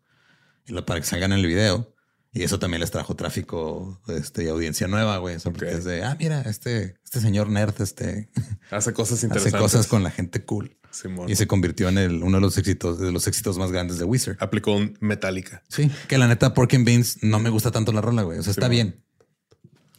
[0.66, 1.94] y lo- para que salgan en el video.
[2.32, 5.36] Y eso también les trajo tráfico este, y audiencia nueva, güey.
[5.36, 5.72] O sea, porque Ok.
[5.78, 8.28] es de, ah, mira, este, este señor nerd este,
[8.70, 9.60] Hace cosas hace interesantes.
[9.60, 10.76] cosas con la gente cool.
[10.90, 11.28] Simón.
[11.30, 14.04] Y se convirtió en el, uno de los éxitos, de los éxitos más grandes de
[14.04, 14.36] Weezer.
[14.40, 15.62] Aplicó un Metallica.
[15.68, 18.38] Sí, que la neta Pork and Beans no me gusta tanto la rola, güey.
[18.38, 18.70] O sea, está Simón.
[18.70, 19.04] bien.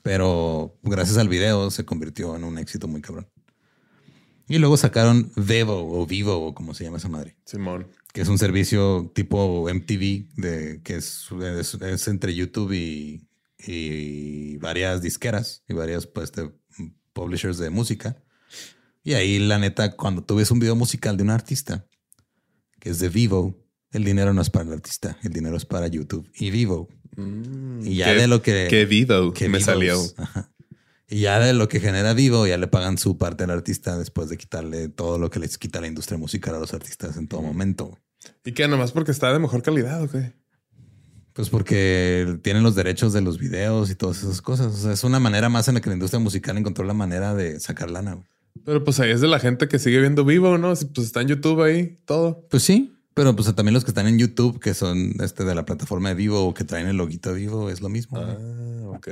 [0.04, 3.28] Pero gracias al video se convirtió en un éxito muy cabrón.
[4.48, 7.88] Y luego sacaron Vevo o Vivo o como se llama esa madre, Simón.
[8.12, 11.28] que es un servicio tipo MTV de que es,
[11.60, 13.28] es- es entre YouTube y,
[13.66, 16.52] y varias disqueras y varias pues, de
[17.14, 18.18] publishers de música.
[19.04, 21.86] Y ahí la neta, cuando tú ves un video musical de un artista
[22.80, 23.58] que es de Vivo,
[23.92, 26.88] el dinero no es para el artista, el dinero es para YouTube y Vivo.
[27.84, 28.68] Y ya Qué- de lo que...
[28.70, 30.00] Qué Vivo que me Vivos, salió.
[30.18, 30.50] ajá.
[31.08, 34.30] Y ya de lo que genera Vivo, ya le pagan su parte al artista después
[34.30, 37.42] de quitarle todo lo que les quita la industria musical a los artistas en todo
[37.42, 37.88] momento.
[37.88, 38.02] güey.
[38.46, 38.68] ¿Y qué?
[38.68, 40.34] Nomás porque está de mejor calidad, ¿o qué?
[41.34, 44.74] Pues porque tienen los derechos de los videos y todas esas cosas.
[44.74, 47.34] O sea, es una manera más en la que la industria musical encontró la manera
[47.36, 48.14] de sacar lana.
[48.14, 48.26] güey.
[48.66, 50.76] Pero pues ahí es de la gente que sigue viendo Vivo, ¿no?
[50.76, 52.46] Si, Pues está en YouTube ahí, todo.
[52.50, 55.66] Pues sí, pero pues también los que están en YouTube, que son este de la
[55.66, 58.18] plataforma de Vivo o que traen el loguito de Vivo, es lo mismo.
[58.20, 58.38] Ah,
[58.96, 59.08] ok.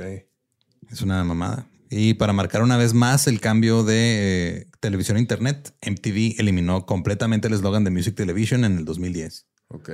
[0.90, 1.66] Es una mamada.
[1.90, 6.86] Y para marcar una vez más el cambio de eh, televisión a internet, MTV eliminó
[6.86, 9.46] completamente el eslogan de Music Television en el 2010.
[9.68, 9.90] Ok.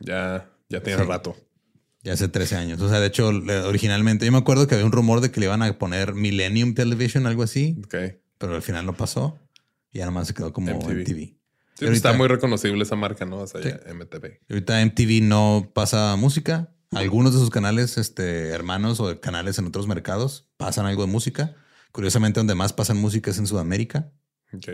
[0.00, 1.08] Ya, ya tiene Sí.
[1.08, 1.36] rato.
[2.04, 2.80] Ya hace 13 años.
[2.82, 5.46] O sea, de hecho, originalmente yo me acuerdo que había un rumor de que le
[5.46, 7.94] iban a poner Millennium Television, algo así, Ok.
[8.46, 9.38] Pero al final no pasó.
[9.92, 11.00] Y ya nomás se quedó como MTV.
[11.02, 11.16] MTV.
[11.18, 11.36] Sí,
[11.76, 13.38] pues ahorita- está muy reconocible esa marca, ¿no?
[13.38, 13.68] O sea, Sí.
[13.94, 14.40] MTV.
[14.48, 16.74] Y Ahorita MTV no pasa música.
[16.90, 21.54] Algunos de sus canales, este, hermanos o canales en otros mercados, pasan algo de música.
[21.92, 24.10] Curiosamente, donde más pasan música es en Sudamérica.
[24.54, 24.68] Ok.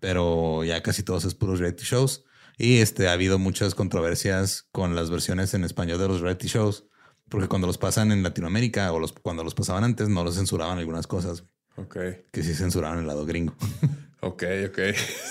[0.00, 2.24] pero ya casi todos es puros reality shows.
[2.58, 6.84] Y este, ha habido muchas controversias con las versiones en español de los reality shows,
[7.30, 10.78] porque cuando los pasan en Latinoamérica o los, cuando los pasaban antes, no los censuraban
[10.78, 11.44] algunas cosas
[11.76, 11.96] Ok.
[12.32, 13.54] que sí censuraban el lado gringo.
[14.20, 14.78] Ok, ok.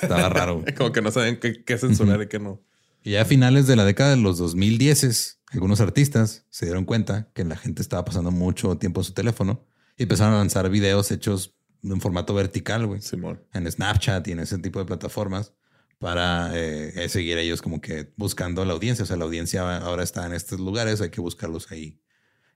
[0.04, 0.64] Estaba raro.
[0.78, 2.62] Como que no saben qué, qué censurar y qué no.
[3.02, 7.32] Y ya a finales de la década de los 2010, algunos artistas se dieron cuenta
[7.34, 9.66] que la gente estaba pasando mucho tiempo en su teléfono
[9.98, 13.02] y empezaron a lanzar videos hechos en formato vertical, güey.
[13.02, 13.41] Simón.
[13.54, 15.54] en Snapchat y en ese tipo de plataformas
[15.98, 19.04] para eh, eh, seguir ellos como que buscando la audiencia.
[19.04, 22.00] O sea, la audiencia ahora está en estos lugares, hay que buscarlos ahí.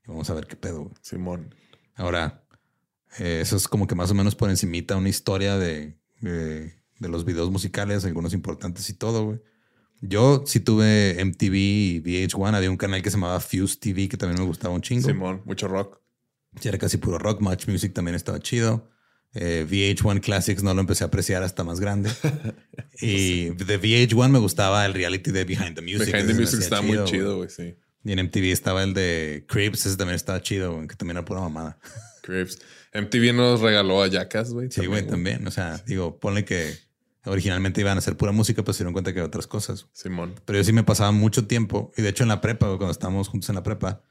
[0.05, 0.83] Y vamos a ver qué pedo.
[0.83, 0.95] güey.
[1.01, 1.55] Simón.
[1.95, 2.43] Ahora,
[3.19, 7.09] eh, eso es como que más o menos por encimita una historia de, de, de
[7.09, 9.39] los videos musicales, algunos importantes y todo, güey.
[10.01, 12.55] Yo sí tuve MTV y VH1.
[12.55, 15.07] Había un canal que se llamaba Fuse TV que también me gustaba un chingo.
[15.07, 15.99] Simón, mucho rock.
[16.59, 17.41] Sí, era casi puro rock.
[17.41, 18.89] Much Music también estaba chido.
[19.33, 22.11] Eh, VH1 Classics no lo empecé a apreciar hasta más grande.
[23.01, 26.11] y de VH1 me gustaba el reality de Behind the Music.
[26.11, 27.75] Behind the Music está muy chido, güey, sí.
[28.03, 31.25] Y en MTV estaba el de Cribs, ese también estaba chido, güey, que también era
[31.25, 31.77] pura mamada.
[32.21, 32.59] Cribs.
[33.01, 34.71] MTV nos regaló a Jackass, güey.
[34.71, 35.45] Sí, güey, también.
[35.47, 36.73] O sea, digo, ponle que
[37.25, 39.87] originalmente iban a hacer pura música, pero se dieron cuenta que había otras cosas.
[39.93, 40.35] Simón.
[40.45, 41.91] Pero yo sí me pasaba mucho tiempo.
[41.97, 44.01] Y de hecho en la prepa, cuando estábamos juntos en la prepa,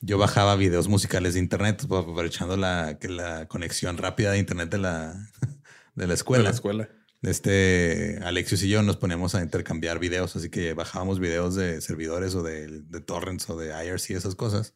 [0.00, 4.78] yo bajaba videos musicales de internet, pues, aprovechando la, la conexión rápida de internet de
[4.78, 5.28] la,
[5.94, 6.44] de la escuela.
[6.44, 6.88] De la escuela.
[7.22, 12.34] Este Alexios y yo nos poníamos a intercambiar videos, así que bajábamos videos de servidores
[12.34, 14.74] o de, de torrents o de IRC, esas cosas.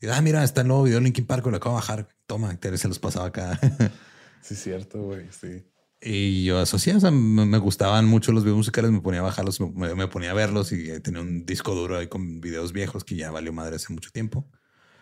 [0.00, 2.08] Y ah, mira, está el nuevo video de Linkin Park, lo acabo de bajar.
[2.26, 3.58] Toma, se los pasaba acá.
[4.42, 5.66] Sí, cierto, güey, sí.
[6.00, 9.60] y yo asocié, o sea, me, gustaban mucho los videos musicales, me ponía a bajarlos,
[9.60, 13.04] me, me ponía a verlos y eh, tenía un disco duro ahí con videos viejos
[13.04, 14.50] que ya valió madre hace mucho tiempo.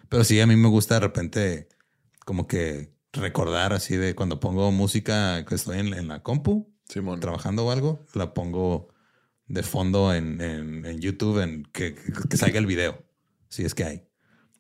[0.09, 1.68] Pero sí, a mí me gusta de repente
[2.26, 7.20] como que recordar así de cuando pongo música que estoy en, en la compu, Simón.
[7.20, 8.88] trabajando o algo, la pongo
[9.46, 11.94] de fondo en, en- en YouTube en que-
[12.28, 13.05] que salga el video,
[13.49, 14.07] si es que hay.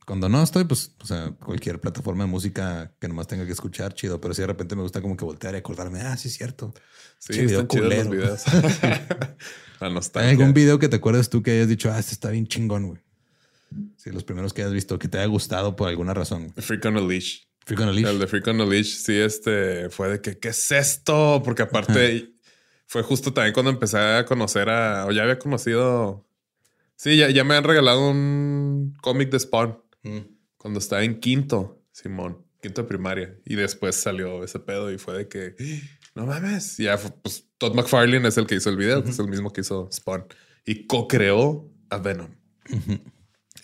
[0.08, 3.92] Cuando no estoy, pues, o sea, cualquier plataforma de música que nomás tenga que escuchar,
[3.92, 4.18] chido.
[4.18, 6.72] Pero sí de repente me gusta como que voltear y acordarme, ah, sí es cierto.
[7.18, 8.08] Sí, Che, video los culero.
[8.08, 8.42] videos.
[9.80, 12.46] La ¿Hay algún video que te acuerdas tú que hayas dicho, ah, este está bien
[12.46, 13.02] chingón, güey?
[13.98, 16.54] Sí, los primeros que hayas visto, que te haya gustado por alguna razón.
[16.56, 17.42] Freak on a Leash.
[17.66, 18.06] Freak on a Leash.
[18.06, 21.42] El de Freak on a Leash, sí, este fue de que, ¿qué es esto?
[21.44, 22.32] Porque aparte
[22.86, 26.26] fue justo también cuando empecé a conocer a, o ya había conocido,
[26.96, 30.26] sí, ya, ya me han regalado un cómic de Spawn Mm.
[30.56, 33.38] cuando estaba en quinto, Simón, quinto de primaria.
[33.44, 35.54] Y después salió ese pedo y fue de que,
[36.14, 36.76] no mames.
[36.78, 39.52] Ya, fue, pues Todd McFarlane es el que hizo el video, que es el mismo
[39.52, 40.24] que hizo Spawn.
[40.64, 42.30] Y co-creó a Venom.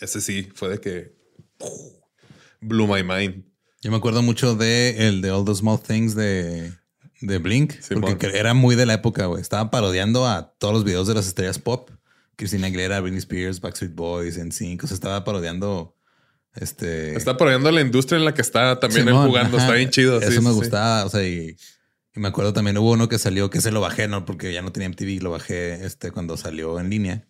[0.01, 1.15] Ese sí, fue de que
[2.61, 3.45] blew my mind.
[3.81, 6.73] Yo me acuerdo mucho de el de All the Small Things de,
[7.21, 8.01] de Blink, Simón.
[8.01, 9.41] porque que- era muy de la época, güey.
[9.41, 11.91] Estaba parodiando a todos los videos de las estrellas pop.
[12.35, 14.83] Christina Aguilera, Britney Spears, Backstreet Boys, NSYNC.
[14.83, 15.94] O sea, estaba parodiando
[16.55, 17.15] este...
[17.15, 19.57] Está poniendo la industria en la que está también él jugando.
[19.57, 19.65] ajá.
[19.65, 20.19] Está bien chido.
[20.21, 21.05] Eso sí, me sí, gustaba.
[21.05, 21.55] O sea, y,
[22.15, 24.25] y me acuerdo también hubo uno que salió que se lo bajé, ¿no?
[24.25, 27.27] Porque ya no tenía MTV, lo bajé este cuando salió en línea.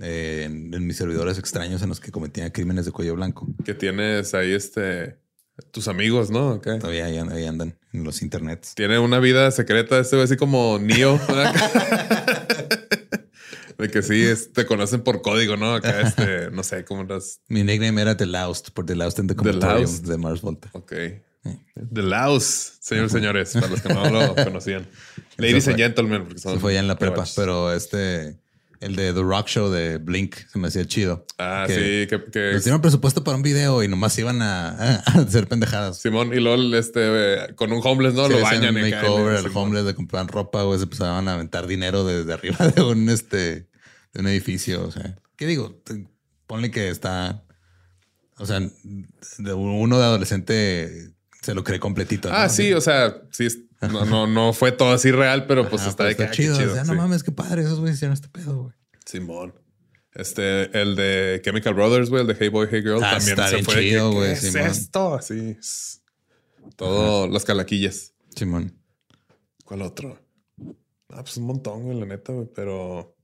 [0.00, 3.46] eh, en, en mis servidores extraños en los que cometía crímenes de cuello blanco.
[3.64, 5.18] Que tienes ahí este
[5.72, 6.52] tus amigos, ¿no?
[6.52, 6.78] Acá.
[6.78, 8.74] Todavía ahí, andan en los internets.
[8.74, 11.20] Tiene una vida secreta, este así como Neo.
[13.80, 15.74] de que sí, es- te conocen por código, ¿no?
[15.74, 17.40] Acá este, no sé cómo las.
[17.48, 20.06] Mi nickname era The Loust, por The Loust in the Combinatorium Loust.
[20.06, 20.68] de Mars Volta.
[20.72, 20.92] Ok.
[21.42, 24.86] The Laos, señores señores, para los que no lo conocían.
[25.38, 27.34] Ladies and gentlemen, porque son Eso fue ya en la prepa, caballos.
[27.34, 28.36] pero este,
[28.80, 31.24] el de The Rock Show de Blink se me hacía chido.
[31.38, 34.68] Ah, Que sí, que, que Les dieron presupuesto para un video y nomás iban a,
[34.68, 35.98] a- hacer pendejadas.
[35.98, 38.26] Simón y LOL, este, con un homeless, ¿no?
[38.26, 39.68] Sí, lo bañan makeover, y- el Simón.
[39.68, 43.66] homeless, le compraban ropa, güey, se empezaban a aventar dinero desde arriba de un, este,
[44.12, 44.86] de un edificio.
[44.86, 45.82] O sea, ¿qué digo?
[46.46, 47.44] Ponle que está,
[48.38, 52.28] o sea, de uno de adolescente se lo cree completito.
[52.28, 52.36] ¿no?
[52.36, 53.48] Ah, sí, o sea, sí,
[53.80, 56.36] no, no, no fue todo así real, pero pues Ajá, está de que está ah,
[56.36, 56.56] chido.
[56.56, 56.90] chido, o sea, sí.
[56.90, 58.74] no mames, qué padre, esos güeyes hicieron este pedo, güey.
[59.06, 59.54] Simón.
[60.12, 63.46] Este, el de Chemical Brothers, güey, el de Hey Boy, Hey Girl, Ah, también está
[63.48, 64.66] se bien fue chido, ¿qué güey, es Simón.
[64.66, 65.18] esto?
[65.20, 66.02] Es
[66.76, 68.12] Todo las calaquillas.
[68.34, 68.76] Simón.
[69.64, 70.18] ¿Cuál otro?
[71.10, 73.16] Ah, pues un montón, güey, la neta, güey, pero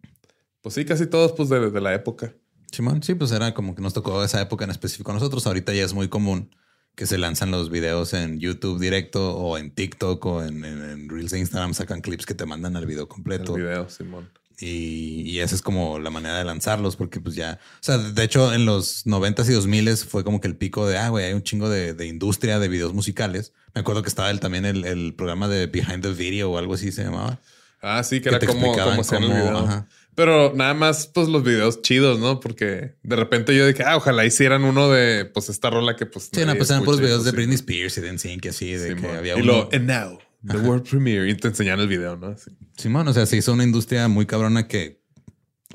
[0.67, 2.35] pues sí, casi todos, pues de, de la época.
[2.73, 5.47] Simón, sí, pues era como que nos tocó esa época en específico a nosotros.
[5.47, 6.51] Ahorita ya es muy común
[6.97, 11.09] que se lanzan los videos en YouTube directo o en TikTok o en, en- en
[11.09, 13.55] Reels de Instagram, sacan clips que te mandan al video El completo.
[13.55, 14.29] video, Simón.
[14.59, 18.23] Y, y esa es como la manera de lanzarlos, porque pues ya, o sea, de
[18.25, 21.35] hecho en los 90s y 2000s fue como que el pico de, ah, güey, hay
[21.35, 23.53] un chingo de, de industria de videos musicales.
[23.75, 26.75] Me acuerdo que estaba el, también el, el programa de Behind the Video o algo
[26.75, 27.39] así se llamaba.
[27.83, 29.59] Ah, sí, Que que, era te como, como hacían el cómo- video.
[29.59, 29.89] ajá.
[30.17, 32.41] Pero nada más, pues los videos chidos, ¿no?
[32.41, 36.31] Porque de repente yo dije, ah, ojalá hicieran uno de, pues esta rola que pues.
[36.33, 39.07] Sí, no, pues eran puros videos de Britney Spears y de NSYNC así, de que
[39.09, 39.53] había y uno.
[39.53, 41.29] lo, and now, the world premiere.
[41.29, 42.35] Y te enseñan el video, ¿no?
[42.79, 45.03] Simón, o sea, se hizo una industria muy cabrona que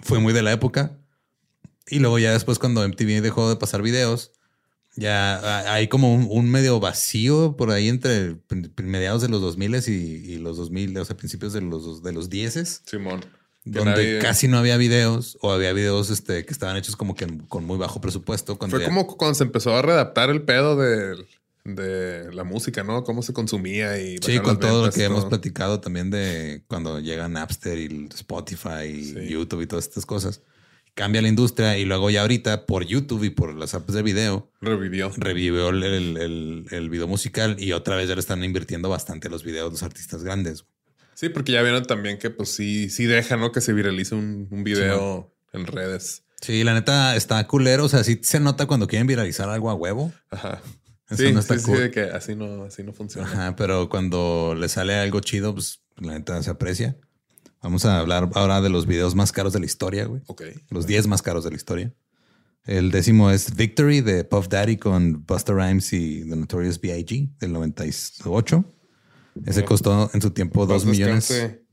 [0.01, 0.97] fue muy de la época.
[1.87, 4.31] Y luego ya después cuando MTV dejó de pasar videos,
[4.95, 8.37] ya hay como un, un medio vacío por ahí entre
[8.77, 12.29] mediados de los 2000 y, y los 2000, o sea, principios de los, de los
[12.29, 13.21] 10 Simón.
[13.63, 17.27] Donde nadie- casi no había videos o había videos este, que estaban hechos como que
[17.47, 18.57] con muy bajo presupuesto.
[18.57, 21.25] Cuando Fue ya- como cuando se empezó a redactar el pedo del
[21.63, 23.03] de la música, ¿no?
[23.03, 27.27] Cómo se consumía y Sí, con todo lo que hemos platicado también de cuando llega
[27.27, 29.27] Napster y Spotify y Sí.
[29.29, 30.41] YouTube y todas estas cosas.
[30.95, 34.49] Cambia la industria y luego ya ahorita por YouTube y por las apps de video
[34.59, 35.11] Revivió.
[35.15, 39.29] revivió el, el, el- el video musical y otra vez ya le están invirtiendo bastante
[39.29, 40.65] los videos los artistas grandes.
[41.13, 43.51] Sí, porque ya vieron también que pues sí, sí deja, ¿no?
[43.51, 46.23] Que se viralice un, un video en redes.
[46.41, 47.85] Sí, la neta está culero.
[47.85, 50.11] O sea, sí se nota cuando quieren viralizar algo a huevo.
[50.29, 50.61] Ajá.
[51.09, 51.75] Eso sí, no está sí, cool.
[51.75, 53.27] sí, de que así no, así no funciona.
[53.27, 56.97] Ajá, pero cuando le sale algo chido, pues la neta se aprecia.
[57.61, 60.21] Vamos a hablar ahora de los videos más caros de la historia, güey.
[60.27, 60.43] Ok.
[60.69, 61.93] Los 10 más caros de la historia.
[62.65, 67.37] El décimo es Victory de Puff Daddy con Busta Rhymes y The Notorious B.I.G.
[67.39, 68.65] del 98.
[69.45, 71.27] Ese costó en su tiempo 2 Paz millones.
[71.29, 71.63] descanse,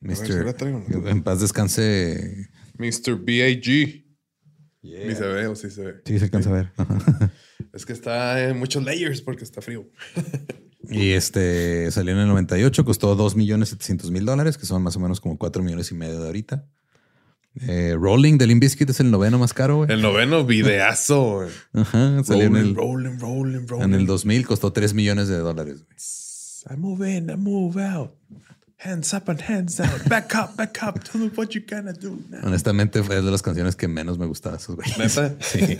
[0.00, 0.52] ver, si Mr.
[0.54, 1.08] traigo, ¿no?
[1.08, 2.48] En paz descanse.
[2.78, 3.16] Mr.
[3.22, 4.06] B.A.G.
[4.82, 5.94] Ni se ve o sí se ve.
[6.04, 6.72] Sí, se alcanza a ver.
[7.74, 9.88] Es que está en muchos layers porque está frío.
[10.92, 14.96] Y este salió en el 98, costó 2 millones 700 mil dólares, que son más
[14.96, 16.66] o menos como 4 millones y medio de ahorita.
[17.60, 19.92] Eh, Rolling de Limp Bizkit es el noveno más caro, güey.
[19.92, 21.34] El noveno videazo.
[21.36, 21.48] güey.
[21.74, 23.84] Ajá, salió en Rolling, el, rolling, rolling, rolling.
[23.84, 25.84] en el 2000, costó 3 millones de dólares.
[25.84, 25.96] güey.
[26.68, 28.14] I move in, I move out.
[28.78, 29.90] Hands up and hands down.
[30.08, 31.02] Back up, back up.
[31.04, 32.40] Tell me what you gonna do now.
[32.44, 34.98] Honestamente, fue de las canciones que menos me gustaba esos güeyes.
[34.98, 35.36] ¿Neta?
[35.40, 35.76] Sí.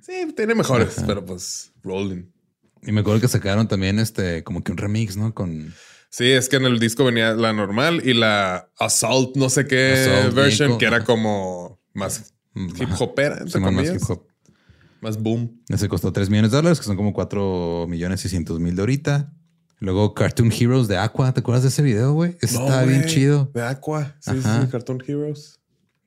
[0.00, 2.24] Sí, tiene mejores, pero pues rolling.
[2.82, 5.34] Y me acuerdo que sacaron también este, como que un remix, ¿no?
[5.34, 5.74] Con
[6.10, 9.92] Sí, es que en el disco venía la normal y la Assault, no sé qué
[9.92, 14.26] Assault version, que era como más Mm, hip hopera, entre se llama más hip hop.
[15.00, 15.62] Más boom.
[15.68, 19.32] Ese costó 3 millones de dólares, que son como 4 millones 600 mil de ahorita.
[19.80, 21.32] Luego Cartoon Heroes de Aqua.
[21.32, 22.36] ¿Te acuerdas de ese video, güey?
[22.40, 23.50] Ese No, estaba bien chido.
[23.54, 24.16] De Aqua.
[24.20, 24.62] Sí, sí, Ajá.
[24.62, 25.60] sí, Cartoon Heroes.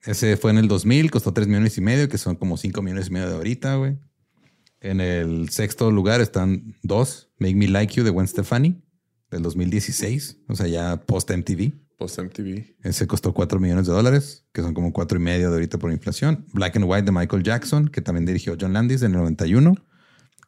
[0.04, 3.06] Ese fue en el 2000, costó 3 millones y medio, que son como 5 millones
[3.08, 3.98] y medio de ahorita, güey.
[4.80, 8.82] En el sexto lugar están dos, Make Me Like You de Gwen Stefani,
[9.30, 11.72] del 2016, o sea, ya post MTV.
[11.96, 12.74] Post MTV.
[12.82, 15.92] Ese costó 4 millones de dólares, que son como 4 y medio de ahorita por
[15.92, 16.44] inflación.
[16.52, 19.76] Black and White de Michael Jackson, que también dirigió John Landis en el 91.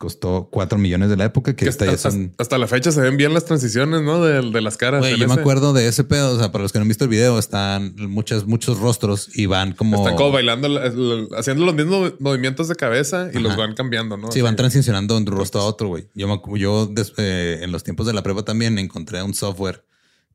[0.04, 2.34] Costó 4 millones de la época, que hasta, ya son...
[2.36, 4.22] hasta- la fecha se ven bien las transiciones, ¿no?
[4.22, 5.02] De, de las caras.
[5.16, 7.10] Yo me acuerdo de ese pedo, o sea, para los que no han visto el
[7.10, 9.96] video, están muchas, muchos rostros y van como...
[9.96, 14.18] Están como bailando, la- la- haciendo los mismos movimientos de cabeza y los van cambiando,
[14.18, 14.30] ¿no?
[14.30, 16.06] Sí, van transicionando de un rostro a otro, güey.
[16.14, 19.86] Yo, me yo des- eh, en los tiempos de la prepa también encontré un software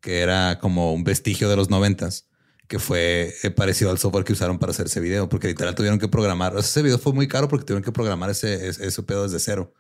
[0.02, 2.26] que era como un vestigio de los noventas,
[2.70, 6.00] que fue eh, parecido al software que usaron para hacer ese video, porque literal tuvieron
[6.00, 6.56] que programar.
[6.58, 9.74] ese video fue muy caro porque tuvieron que programar ese, ese, ese pedo desde cero.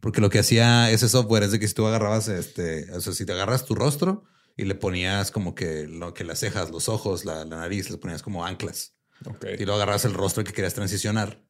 [0.00, 3.12] Porque lo que hacía ese software es de que si tú agarrabas este, o sea,
[3.12, 4.24] si te agarras tu rostro
[4.56, 7.98] y le ponías como que lo que las cejas, los ojos, la, la nariz, les
[8.00, 8.96] ponías como anclas.
[9.26, 9.44] Ok.
[9.60, 11.44] Y luego agarras el rostro que querías transicionar.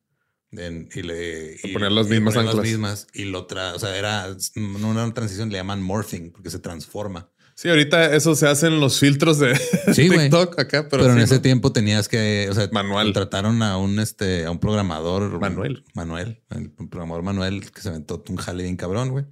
[0.50, 2.70] en- y le y, poner las y mismas poner las anclas.
[2.70, 3.06] mismas.
[3.14, 7.31] Y lo tra o sea, era no una transición, le llaman morphing porque se transforma.
[7.54, 9.54] Sí, ahorita eso se hace en los filtros de
[9.94, 10.08] Sí.
[10.08, 11.42] TikTok acá, pero, Pero, en ese ¿no?
[11.42, 13.06] tiempo tenías que, o sea, Manual.
[13.06, 15.38] Contrataron a un este, a un programador.
[15.38, 15.84] Manuel.
[15.94, 19.24] Manuel, el programador Manuel que se aventó un jale bien cabrón, güey.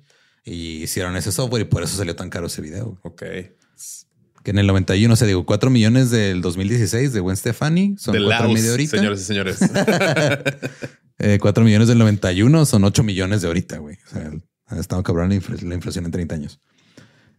[0.45, 2.99] Y hicieron ese software y por eso salió tan caro ese video.
[3.03, 3.23] Ok.
[4.43, 8.15] Que en el 91, o sea, digo, 4 millones del 2016 de Gwen Stefani son
[8.15, 8.97] De 4 y Laos, medio ahorita.
[8.97, 9.59] señores y señores.
[11.23, 13.99] Eh, 4 millones del 91 son 8 millones de ahorita, güey.
[14.07, 14.31] O sea,
[14.69, 16.61] ha estado cabrón la, infl- la inflación en 30 años.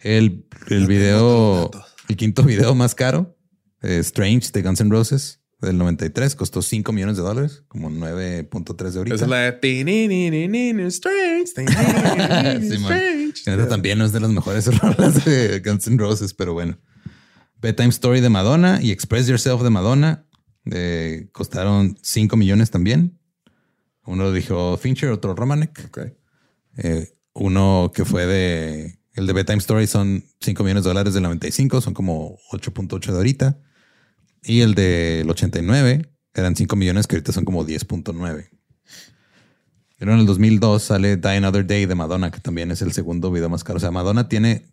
[0.02, 1.70] El, el video,
[2.10, 3.38] el quinto video más caro,
[3.82, 8.91] eh, Strange de Guns N' Roses del 93, costó 5 millones de dólares, como 9.3
[8.91, 9.16] de ahorita.
[9.16, 9.52] Esa es la de
[10.88, 11.52] Strange.
[13.34, 16.78] Sí, también no es de las mejores rolas de Guns N' Roses, pero bueno.
[17.62, 20.26] Bedtime Story de Madonna y Express Yourself de Madonna
[20.66, 23.20] eh, costaron 5 millones también.
[24.06, 25.89] Uno lo dijo Fincher, otro Romanek.
[26.78, 28.99] Eh, uno que fue de.
[29.14, 33.18] El de Bedtime Story son 5 millones de dólares del 95, son como 8.8 de
[33.18, 33.59] ahorita.
[34.43, 38.49] Y el del 89 eran 5 millones que ahorita son como 10.9.
[39.97, 43.32] Pero en el 2002 sale Die Another Day de Madonna, que también es el segundo
[43.32, 43.78] video más caro.
[43.78, 44.66] O sea, Madonna tiene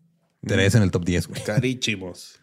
[0.47, 1.43] 3 en el top 10, güey.
[1.45, 2.39] Carísimos.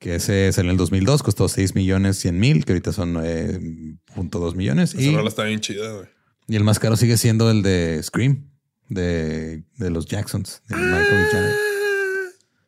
[0.00, 4.54] Que ese es en el 2002, costó 6 millones 100 mil, que ahorita son 9.2
[4.56, 4.94] millones.
[4.94, 6.06] Esa Y, rola está bien chida, güey.
[6.48, 8.50] y el más caro sigue siendo el de Scream,
[8.94, 11.56] de, de los Jacksons, de Michael y Janet.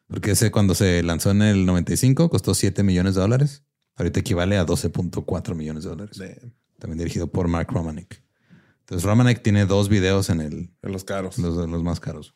[0.09, 3.64] Porque ese cuando se lanzó en el 95 costó 7 millones de dólares.
[3.97, 6.18] Ahorita equivale a 12.4 millones de dólares.
[6.18, 6.55] Damn.
[6.79, 8.22] También dirigido por Mark Romanek.
[8.81, 11.39] Entonces Romanek tiene dos videos en el, En los caros.
[11.39, 12.35] los, los más caros.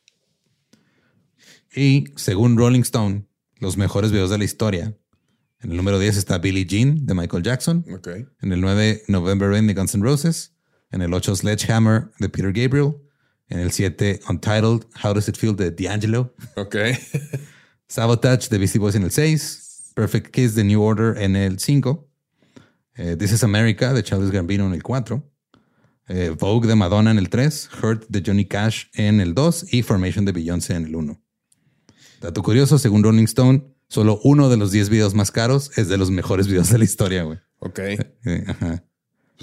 [1.75, 3.27] Y según Rolling Stone,
[3.59, 4.97] los mejores videos de la historia.
[5.61, 7.85] En el número 10 está Billie Jean de Michael Jackson.
[8.41, 10.55] En el 9, November Rain de Guns N' Roses.
[10.91, 12.95] En el 8, Sledgehammer de Peter Gabriel.
[13.51, 16.35] En el 7, Untitled, How Does It Feel de D'Angelo.
[16.57, 16.77] Ok.
[17.89, 19.93] Sabotage de Beastie Boys en el 6.
[19.95, 22.09] Perfect Kiss de New Order en el 5.
[22.95, 25.23] Eh, This is America de Charles Gambino en el 4.
[26.09, 27.71] Eh, Vogue de Madonna en el 3.
[27.83, 29.73] Hurt de Johnny Cash en el 2.
[29.75, 31.21] Y Formation de Beyoncé en el 1.
[32.21, 35.97] Dato curioso, según Rolling Stone, solo uno de los 10 videos más caros es de
[35.97, 37.39] los mejores videos de la historia, güey.
[37.59, 37.81] Ok.
[38.27, 38.85] Eh, ajá.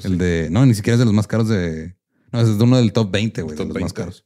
[0.03, 0.49] el de...
[0.51, 1.95] No, ni siquiera es de los más caros de...
[2.31, 3.93] No, es de uno del top 20, güey, de los más 20.
[3.93, 4.25] caros.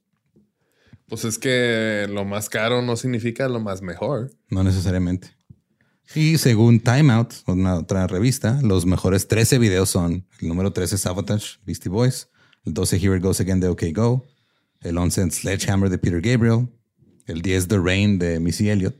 [1.07, 4.31] Pues es que lo más caro no significa lo más mejor.
[4.49, 5.29] No necesariamente.
[6.15, 10.97] Y según Time Out, una otra revista, los mejores 13 videos son el número 13
[10.97, 12.29] Sabotage, Beastie Boys,
[12.65, 14.25] el 12 Here It Goes Again de OK Go,
[14.81, 16.67] el 11 Sledgehammer de Peter Gabriel,
[17.27, 18.95] el 10 The Rain de Missy Elliott,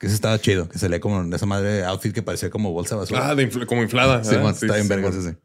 [0.00, 2.96] que ese estaba chido, que se lee como esa madre outfit que parecía como bolsa
[2.96, 3.28] basura.
[3.30, 4.22] Ah, de infl- como inflada.
[4.24, 4.44] Sí, ¿verdad?
[4.44, 5.36] man, Sí, está bien sí, vergas ese.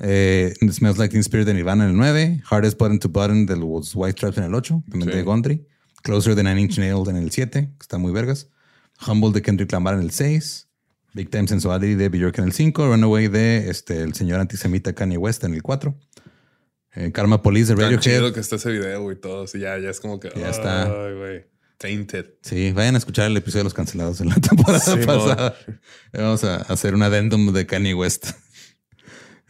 [0.00, 2.42] Eh, Smells Like Teen Spirit de Nirvana en el 9.
[2.48, 4.82] Hardest Button to Button de los White Stripes en el 8.
[4.90, 5.16] También Sí.
[5.16, 5.66] de Gondry.
[6.02, 7.66] Closer de Nine Inch Nails en el 7.
[7.66, 8.48] Que está muy vergas.
[9.06, 10.68] Humble de Kendrick Lamar en el 6.
[11.14, 12.86] Big Time Sensuality de Bjork en el 5.
[12.86, 15.98] Runaway de este, el señor antisemita Kanye West en el 4.
[16.94, 18.00] Eh, Karma Police de Radiohead.
[18.00, 19.46] chido que está ese video y todo.
[19.46, 20.30] Sí, ya, ya es como que.
[20.36, 20.84] Ya está.
[20.84, 21.44] Ay.
[21.76, 22.26] Tainted.
[22.42, 25.54] Sí, vayan a escuchar el episodio de los cancelados de la temporada Sí, pasada.
[26.12, 28.30] Vamos a hacer un addendum de Kanye West.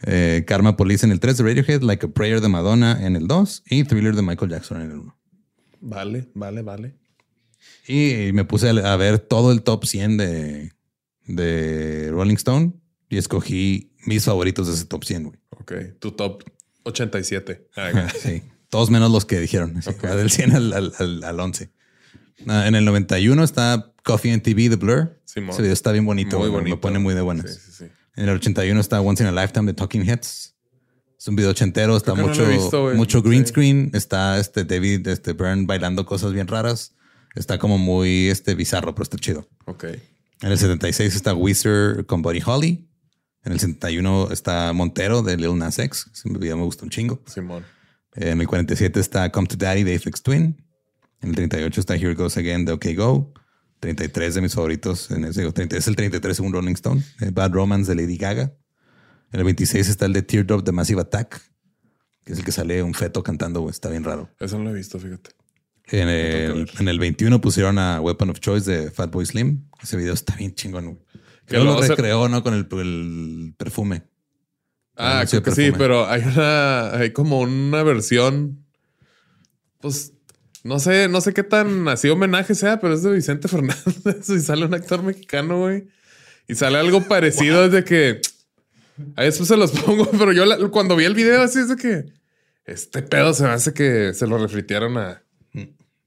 [0.03, 3.27] Eh, Karma Police en el 3 de Radiohead, Like a Prayer de Madonna en el
[3.27, 5.17] 2 y Thriller de Michael Jackson en el 1.
[5.81, 6.95] Vale, vale, vale.
[7.87, 10.71] Y me puse a ver todo el top 100 de,
[11.25, 12.73] de Rolling Stone
[13.09, 15.39] y escogí mis favoritos de ese top 100, güey.
[15.49, 15.73] Ok.
[15.99, 16.43] Tu top
[16.83, 17.67] 87.
[17.75, 19.77] Ah, Sí, todos menos los que dijeron.
[19.77, 20.05] así, Ok.
[20.05, 21.69] va Del 100 al, al, al- al 11.
[22.47, 25.19] Ah, en el 91 está Coffee and TV de Blur.
[25.25, 25.51] Simón.
[25.51, 26.39] Ese video está bien bonito.
[26.39, 26.75] Muy bonito.
[26.77, 27.53] Me pone muy de buenas.
[27.53, 27.85] Sí, sí, sí.
[28.19, 30.53] En el 81 está Once in a Lifetime de Talking Heads.
[31.17, 33.49] Es un video ochentero, está no mucho, visto, mucho green Sí.
[33.51, 33.91] screen.
[33.93, 36.93] Está este David este Byrne bailando cosas bien raras.
[37.35, 39.47] Está como muy este bizarro, pero está chido.
[39.65, 39.85] Ok.
[40.41, 42.89] En el 76 está Weezer con Buddy Holly.
[43.45, 46.07] En el 71 está Montero de Lil Nas X.
[46.13, 47.21] Ese video me gusta un chingo.
[47.25, 47.63] Simón.
[48.15, 50.61] En el 47 está Come to Daddy de Aphex Twin.
[51.21, 53.33] En el 38 está Here Goes Again de OK Go.
[53.79, 55.11] 33 de mis favoritos.
[55.11, 57.03] En ese, 30 es el 33 según Rolling Stone.
[57.21, 58.53] Eh, Bad Romance de Lady Gaga.
[59.31, 61.41] En el 26 está el de Teardrop de Massive Attack.
[62.23, 63.69] Que es el que sale un feto cantando.
[63.69, 64.29] Está bien raro.
[64.39, 65.31] Eso no lo he visto, fíjate.
[65.91, 69.67] En el, en el 21 pusieron a Weapon of Choice de Fatboy Slim.
[69.81, 70.85] Ese video está bien chingón.
[70.85, 70.97] güey.
[71.47, 72.43] Que lo recreó, ¿no?
[72.43, 74.03] Con el, el perfume.
[74.95, 78.65] Ah, creo que sí, pero hay una, hay como una versión,
[79.79, 80.13] pues,
[80.63, 84.39] no sé, no sé qué tan así homenaje sea, pero es de Vicente Fernández y
[84.39, 85.87] sale un actor mexicano, güey.
[86.47, 88.21] Y sale algo parecido desde que,
[89.15, 91.75] ahí después se los pongo, pero yo la- cuando vi el video así es de
[91.75, 92.05] que,
[92.65, 95.23] este pedo se me hace que se lo refritieron a,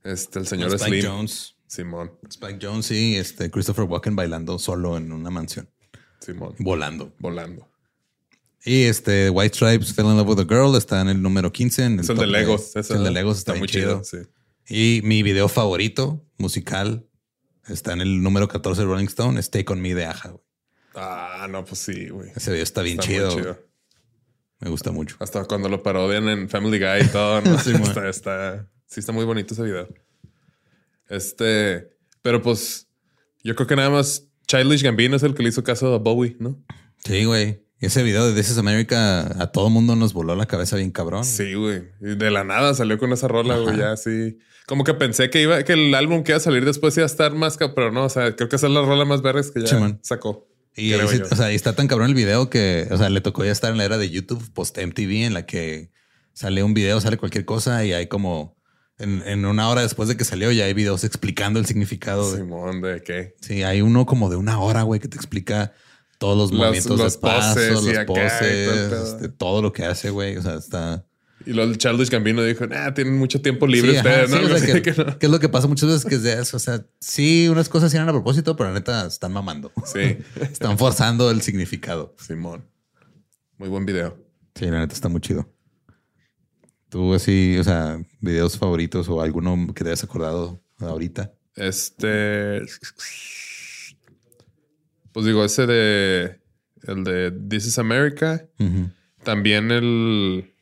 [0.04, 1.12] este, el señor Spike Slim.
[1.12, 1.54] Jones.
[1.66, 5.68] Simón, Spike Jones y este Christopher Walken bailando solo en una mansión.
[6.20, 7.12] Simón, Volando.
[7.18, 7.66] volando.
[8.64, 11.84] Y este White Stripes Fell in Love with a Girl está en el número 15.
[11.84, 12.76] En Es el de Legos.
[12.76, 13.10] el de.
[13.10, 14.04] Legos está, muy chido.
[14.04, 14.18] sí.
[14.68, 17.06] Y mi video favorito musical
[17.68, 19.38] está en el número 14 de Rolling Stone.
[19.38, 20.30] es Take on Me de Aja.
[20.30, 20.42] güey.
[20.94, 22.30] Ah, no, pues sí, güey.
[22.36, 23.58] Ese video está bien Está chido.
[24.60, 25.16] Me gusta mucho.
[25.18, 27.58] Hasta cuando lo parodian en Family Guy y todo, ¿no?
[27.62, 27.72] Sí,
[28.08, 29.88] está- sí, está muy bonito ese video.
[31.08, 31.90] Este,
[32.22, 32.88] pero pues
[33.42, 36.36] yo creo que nada más Childish Gambino es el que le hizo caso a Bowie,
[36.38, 36.62] ¿no?
[37.04, 37.64] Sí, güey.
[37.82, 41.24] Ese video de This is America a todo mundo nos voló la cabeza bien cabrón.
[41.24, 41.82] Sí, güey.
[42.00, 44.38] De la nada salió con esa rola, güey, ya así.
[44.66, 47.06] Como que pensé que iba, que el álbum que iba a salir después iba a
[47.06, 49.62] estar más, pero no, o sea, creo que esa es la rola más verde que
[49.62, 50.48] ya sacó.
[50.76, 53.44] Y, ahí o sea, y está tan cabrón el video que, o sea, le tocó
[53.44, 55.90] ya estar en la era de YouTube post MTV en la que
[56.32, 58.56] sale un video, sale cualquier cosa y hay como
[58.98, 62.30] en, en una hora después de que salió ya hay videos explicando el significado.
[62.30, 63.34] de- Simón, ¿de qué?
[63.40, 65.72] Sí, hay uno como de una hora, güey, que te explica
[66.22, 69.84] todos los Los- movimientos los de paso, poses los poses, todo este, todo lo que
[69.84, 70.36] hace, güey.
[70.36, 71.04] O sea, está.
[71.44, 74.36] Y luego el Childish Gambino dijo, ah, tienen mucho tiempo libre Sí, ajá, ustedes, sí,
[74.36, 74.36] ¿no?
[74.36, 75.18] o sea, Algo así que, que no.
[75.18, 76.56] que es lo que pasa muchas veces que es de eso.
[76.56, 79.72] O sea, sí, unas cosas sí eran a propósito, pero la neta están mamando.
[79.84, 82.14] Sí, Están forzando el significado.
[82.24, 82.64] Simón.
[83.58, 84.16] Muy buen video.
[84.54, 85.52] Sí, la neta está muy chido.
[86.88, 91.32] Tú así, o sea, videos favoritos o alguno que te hayas acordado ahorita.
[91.56, 92.60] Este.
[95.12, 96.40] Pues digo, ese de.
[96.86, 98.44] El de This is America.
[99.22, 100.52] También el.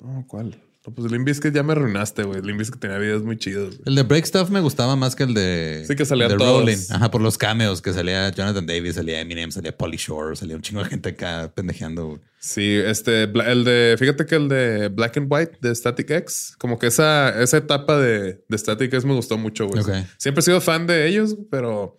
[0.00, 0.62] No, ¿cuál?
[0.86, 2.40] No, pues Limp Bizkit ya me arruinaste, güey.
[2.42, 3.80] Limp Bizkit tenía videos muy chidos.
[3.84, 5.84] El de Break Stuff me gustaba más que el de.
[5.84, 6.60] Sí, que salían de todos.
[6.60, 6.78] Rolling.
[6.90, 10.62] Ajá, por los cameos que salía Jonathan Davis, salía Eminem, salía Polly Shore, salía un
[10.62, 12.06] chingo de gente acá pendejeando.
[12.06, 12.20] güey.
[12.38, 16.78] Sí, este, el de, fíjate que el de Black and White de Static X, como
[16.78, 19.82] que esa, esa etapa de, de Static X me gustó mucho, güey.
[20.18, 21.96] Siempre he sido fan de ellos, pero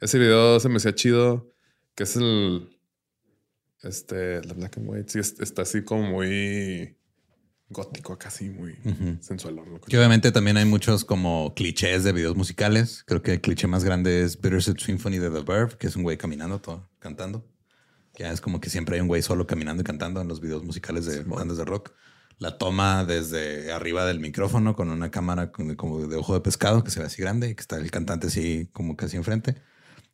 [0.00, 1.52] ese video se me hacía chido,
[1.94, 2.68] que es el,
[3.82, 6.96] este, de Black and White, sí, es- está así como muy
[7.70, 8.76] gótico, casi muy
[9.20, 9.74] sensualón.
[9.74, 9.80] ¿no?
[9.80, 13.02] Que obviamente también hay muchos como clichés de videos musicales.
[13.06, 16.02] Creo que el cliché más grande es Bittersweet Symphony de The Verve, que es un
[16.02, 17.44] güey caminando, todo, cantando.
[18.18, 20.64] Ya es como que siempre hay un güey solo caminando y cantando en los videos
[20.64, 21.92] musicales de bandas de rock.
[22.38, 26.90] La toma desde arriba del micrófono con una cámara como de ojo de pescado que
[26.90, 29.56] se ve así grande y que está el cantante así como casi enfrente.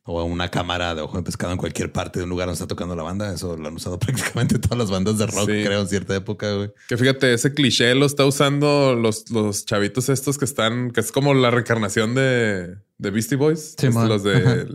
[0.07, 2.67] O una cámara de ojo de pescado en cualquier parte de un lugar donde está
[2.67, 3.33] tocando la banda.
[3.33, 5.63] Eso lo han usado prácticamente todas las bandas de rock, Sí.
[5.65, 6.71] creo, en cierta época, güey.
[6.87, 11.11] Que fíjate, ese cliché lo está usando los, los chavitos estos que están, que es
[11.11, 13.73] como la reencarnación de, de Beastie Boys.
[13.79, 14.07] Sí, man.
[14.07, 14.67] los de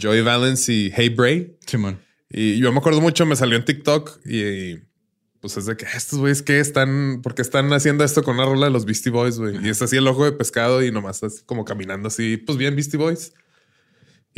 [0.00, 1.56] Joey Valence y Hey Bray.
[1.66, 1.98] Simón.
[2.30, 4.82] Y yo me acuerdo mucho, me salió en TikTok y, y,
[5.40, 8.66] pues es de que estos güeyes que están, porque están haciendo esto con una rola
[8.66, 9.64] de los Beastie Boys, güey.
[9.66, 12.76] Y es así el ojo de pescado y nomás así como caminando así, pues bien
[12.76, 13.32] Beastie Boys.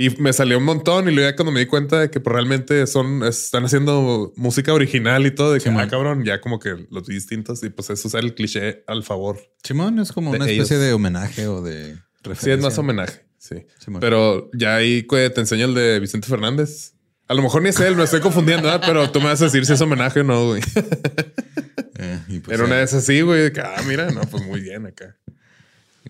[0.01, 2.33] Y me salió un montón y luego ya cuando me di cuenta de que pues,
[2.33, 6.59] realmente son, están haciendo música original y todo, de que, Sí, ah, cabrón, ya como
[6.59, 9.39] que los distintos y pues es usar el cliché al favor.
[9.63, 10.87] Simón es como una especie ellos.
[10.87, 12.45] de homenaje o de referencia.
[12.45, 13.67] Sí, es más homenaje, sí.
[14.01, 16.95] Pero ya ahí te enseño el de Vicente Fernández.
[17.29, 18.83] A lo mejor ni es él, me estoy confundiendo, ¿verdad?
[18.87, 20.63] pero tú me vas a decir si es homenaje o no, güey.
[22.03, 24.87] Eh, pues, Era una vez así, güey, de que, ah, mira, no, pues muy bien
[24.87, 25.19] acá.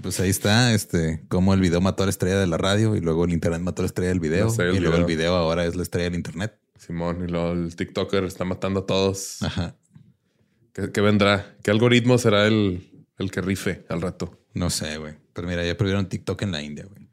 [0.01, 2.97] Y pues ahí está, este, como el video mató a la estrella de la radio
[2.97, 4.49] y luego el internet mató a la estrella del video.
[4.49, 5.07] Y luego el video.
[5.07, 6.59] video ahora es la estrella del internet.
[6.79, 9.43] Simón, y luego el TikToker está matando a todos.
[9.43, 9.77] Ajá.
[10.73, 11.55] ¿Qué, qué vendrá?
[11.63, 14.41] ¿Qué algoritmo será el, el que rife al rato?
[14.55, 15.17] No sé, güey.
[15.35, 17.07] Pero mira, ya prohibieron TikTok en la India, güey.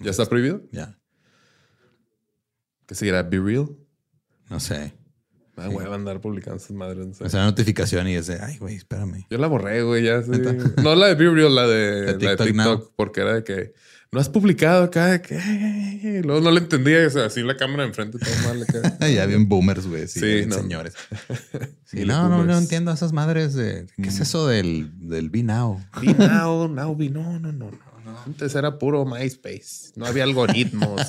[0.00, 0.62] ¿Ya está prohibido?
[0.72, 0.98] Ya.
[2.86, 3.22] ¿Qué seguirá?
[3.22, 3.68] ¿Be Real?
[4.48, 4.94] No sé.
[5.60, 7.06] Ah, güey, va a andar publicando sus madres.
[7.06, 7.24] no sé.
[7.24, 9.26] O sea, notificación y es de, ay, güey, espérame.
[9.30, 10.22] Yo la borré, güey, ya.
[10.22, 10.30] sí.
[10.82, 13.74] No la de Be Real, la de, De la de TikTok porque era de que
[14.12, 18.18] no has publicado acá, que luego no le entendía, o sea, así la cámara enfrente,
[18.18, 19.08] todo mal acá.
[19.08, 20.08] ya bien boomers, güey.
[20.08, 20.56] Sí, Sí, bien no.
[20.56, 20.94] señores.
[21.84, 23.86] Sí, no, no, no entiendo a esas madres de.
[24.02, 25.80] ¿Qué es eso del, del Be Now?
[26.00, 27.90] Be now, now be no, no, no, no.
[28.26, 29.92] Antes era puro MySpace.
[29.94, 31.00] No había algoritmos.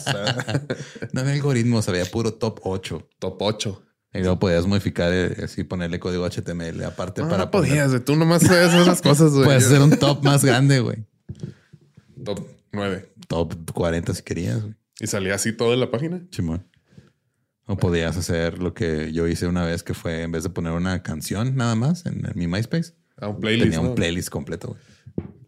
[1.11, 3.09] No había algoritmos, había puro top 8.
[3.17, 3.83] top 8.
[4.13, 8.03] Y luego podías modificar eh, así, ponerle código HTML aparte No, para no podías, güey.
[8.03, 9.45] Tú nomás sabes esas cosas, güey.
[9.45, 11.05] Puedes hacer un top más grande, güey.
[12.25, 13.13] Top 9.
[13.27, 14.75] Top 40 si querías, güey.
[14.99, 16.21] Y salía así todo en la página.
[16.29, 16.67] Chimón.
[17.65, 20.73] O podías hacer lo que yo hice una vez, que fue en vez de poner
[20.73, 23.63] una canción nada más en, en mi MySpace, A un playlist.
[23.65, 23.95] tenía un ¿no?
[23.95, 24.79] playlist completo, güey.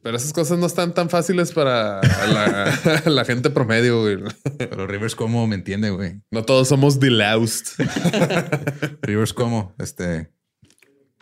[0.03, 4.17] Pero esas cosas no están tan fáciles para la, la gente promedio, güey.
[4.57, 6.21] Pero Rivers como me entiende, güey.
[6.29, 7.67] No todos somos deloused.
[9.01, 10.29] Rivers como, este,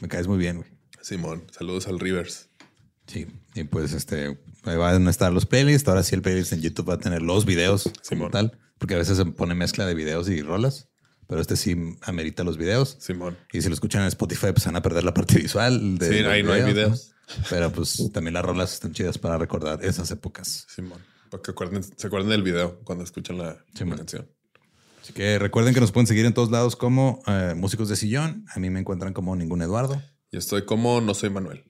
[0.02, 0.70] me caes muy bien, güey.
[1.02, 2.50] Simón, saludos al Rivers.
[3.06, 5.88] Sí, y pues este, ahí van a estar los playlists.
[5.88, 8.32] Ahora sí el playlist en YouTube va a tener los videos Simón.
[8.32, 10.90] tal, porque a veces se pone mezcla de videos y rolas,
[11.28, 12.98] pero este sí amerita los videos.
[13.00, 13.38] Simón.
[13.52, 15.98] Y si lo escuchan en Spotify, pues van a perder la parte visual.
[15.98, 17.14] De Sí, ahí no hay videos.
[17.50, 20.66] Pero pues también las rolas están chidas para recordar esas épocas.
[20.70, 21.00] Simón.
[21.30, 24.30] Para que acuerden, se acuerden del video cuando escuchan la, la canción.
[25.02, 28.46] Así que recuerden que nos pueden seguir en todos lados como eh, Músicos de Sillón.
[28.54, 30.02] A mí me encuentran como Ningún Eduardo.
[30.32, 31.64] Yo estoy como no soy Manuel.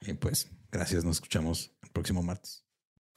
[0.00, 2.64] Y pues gracias, nos escuchamos el próximo martes.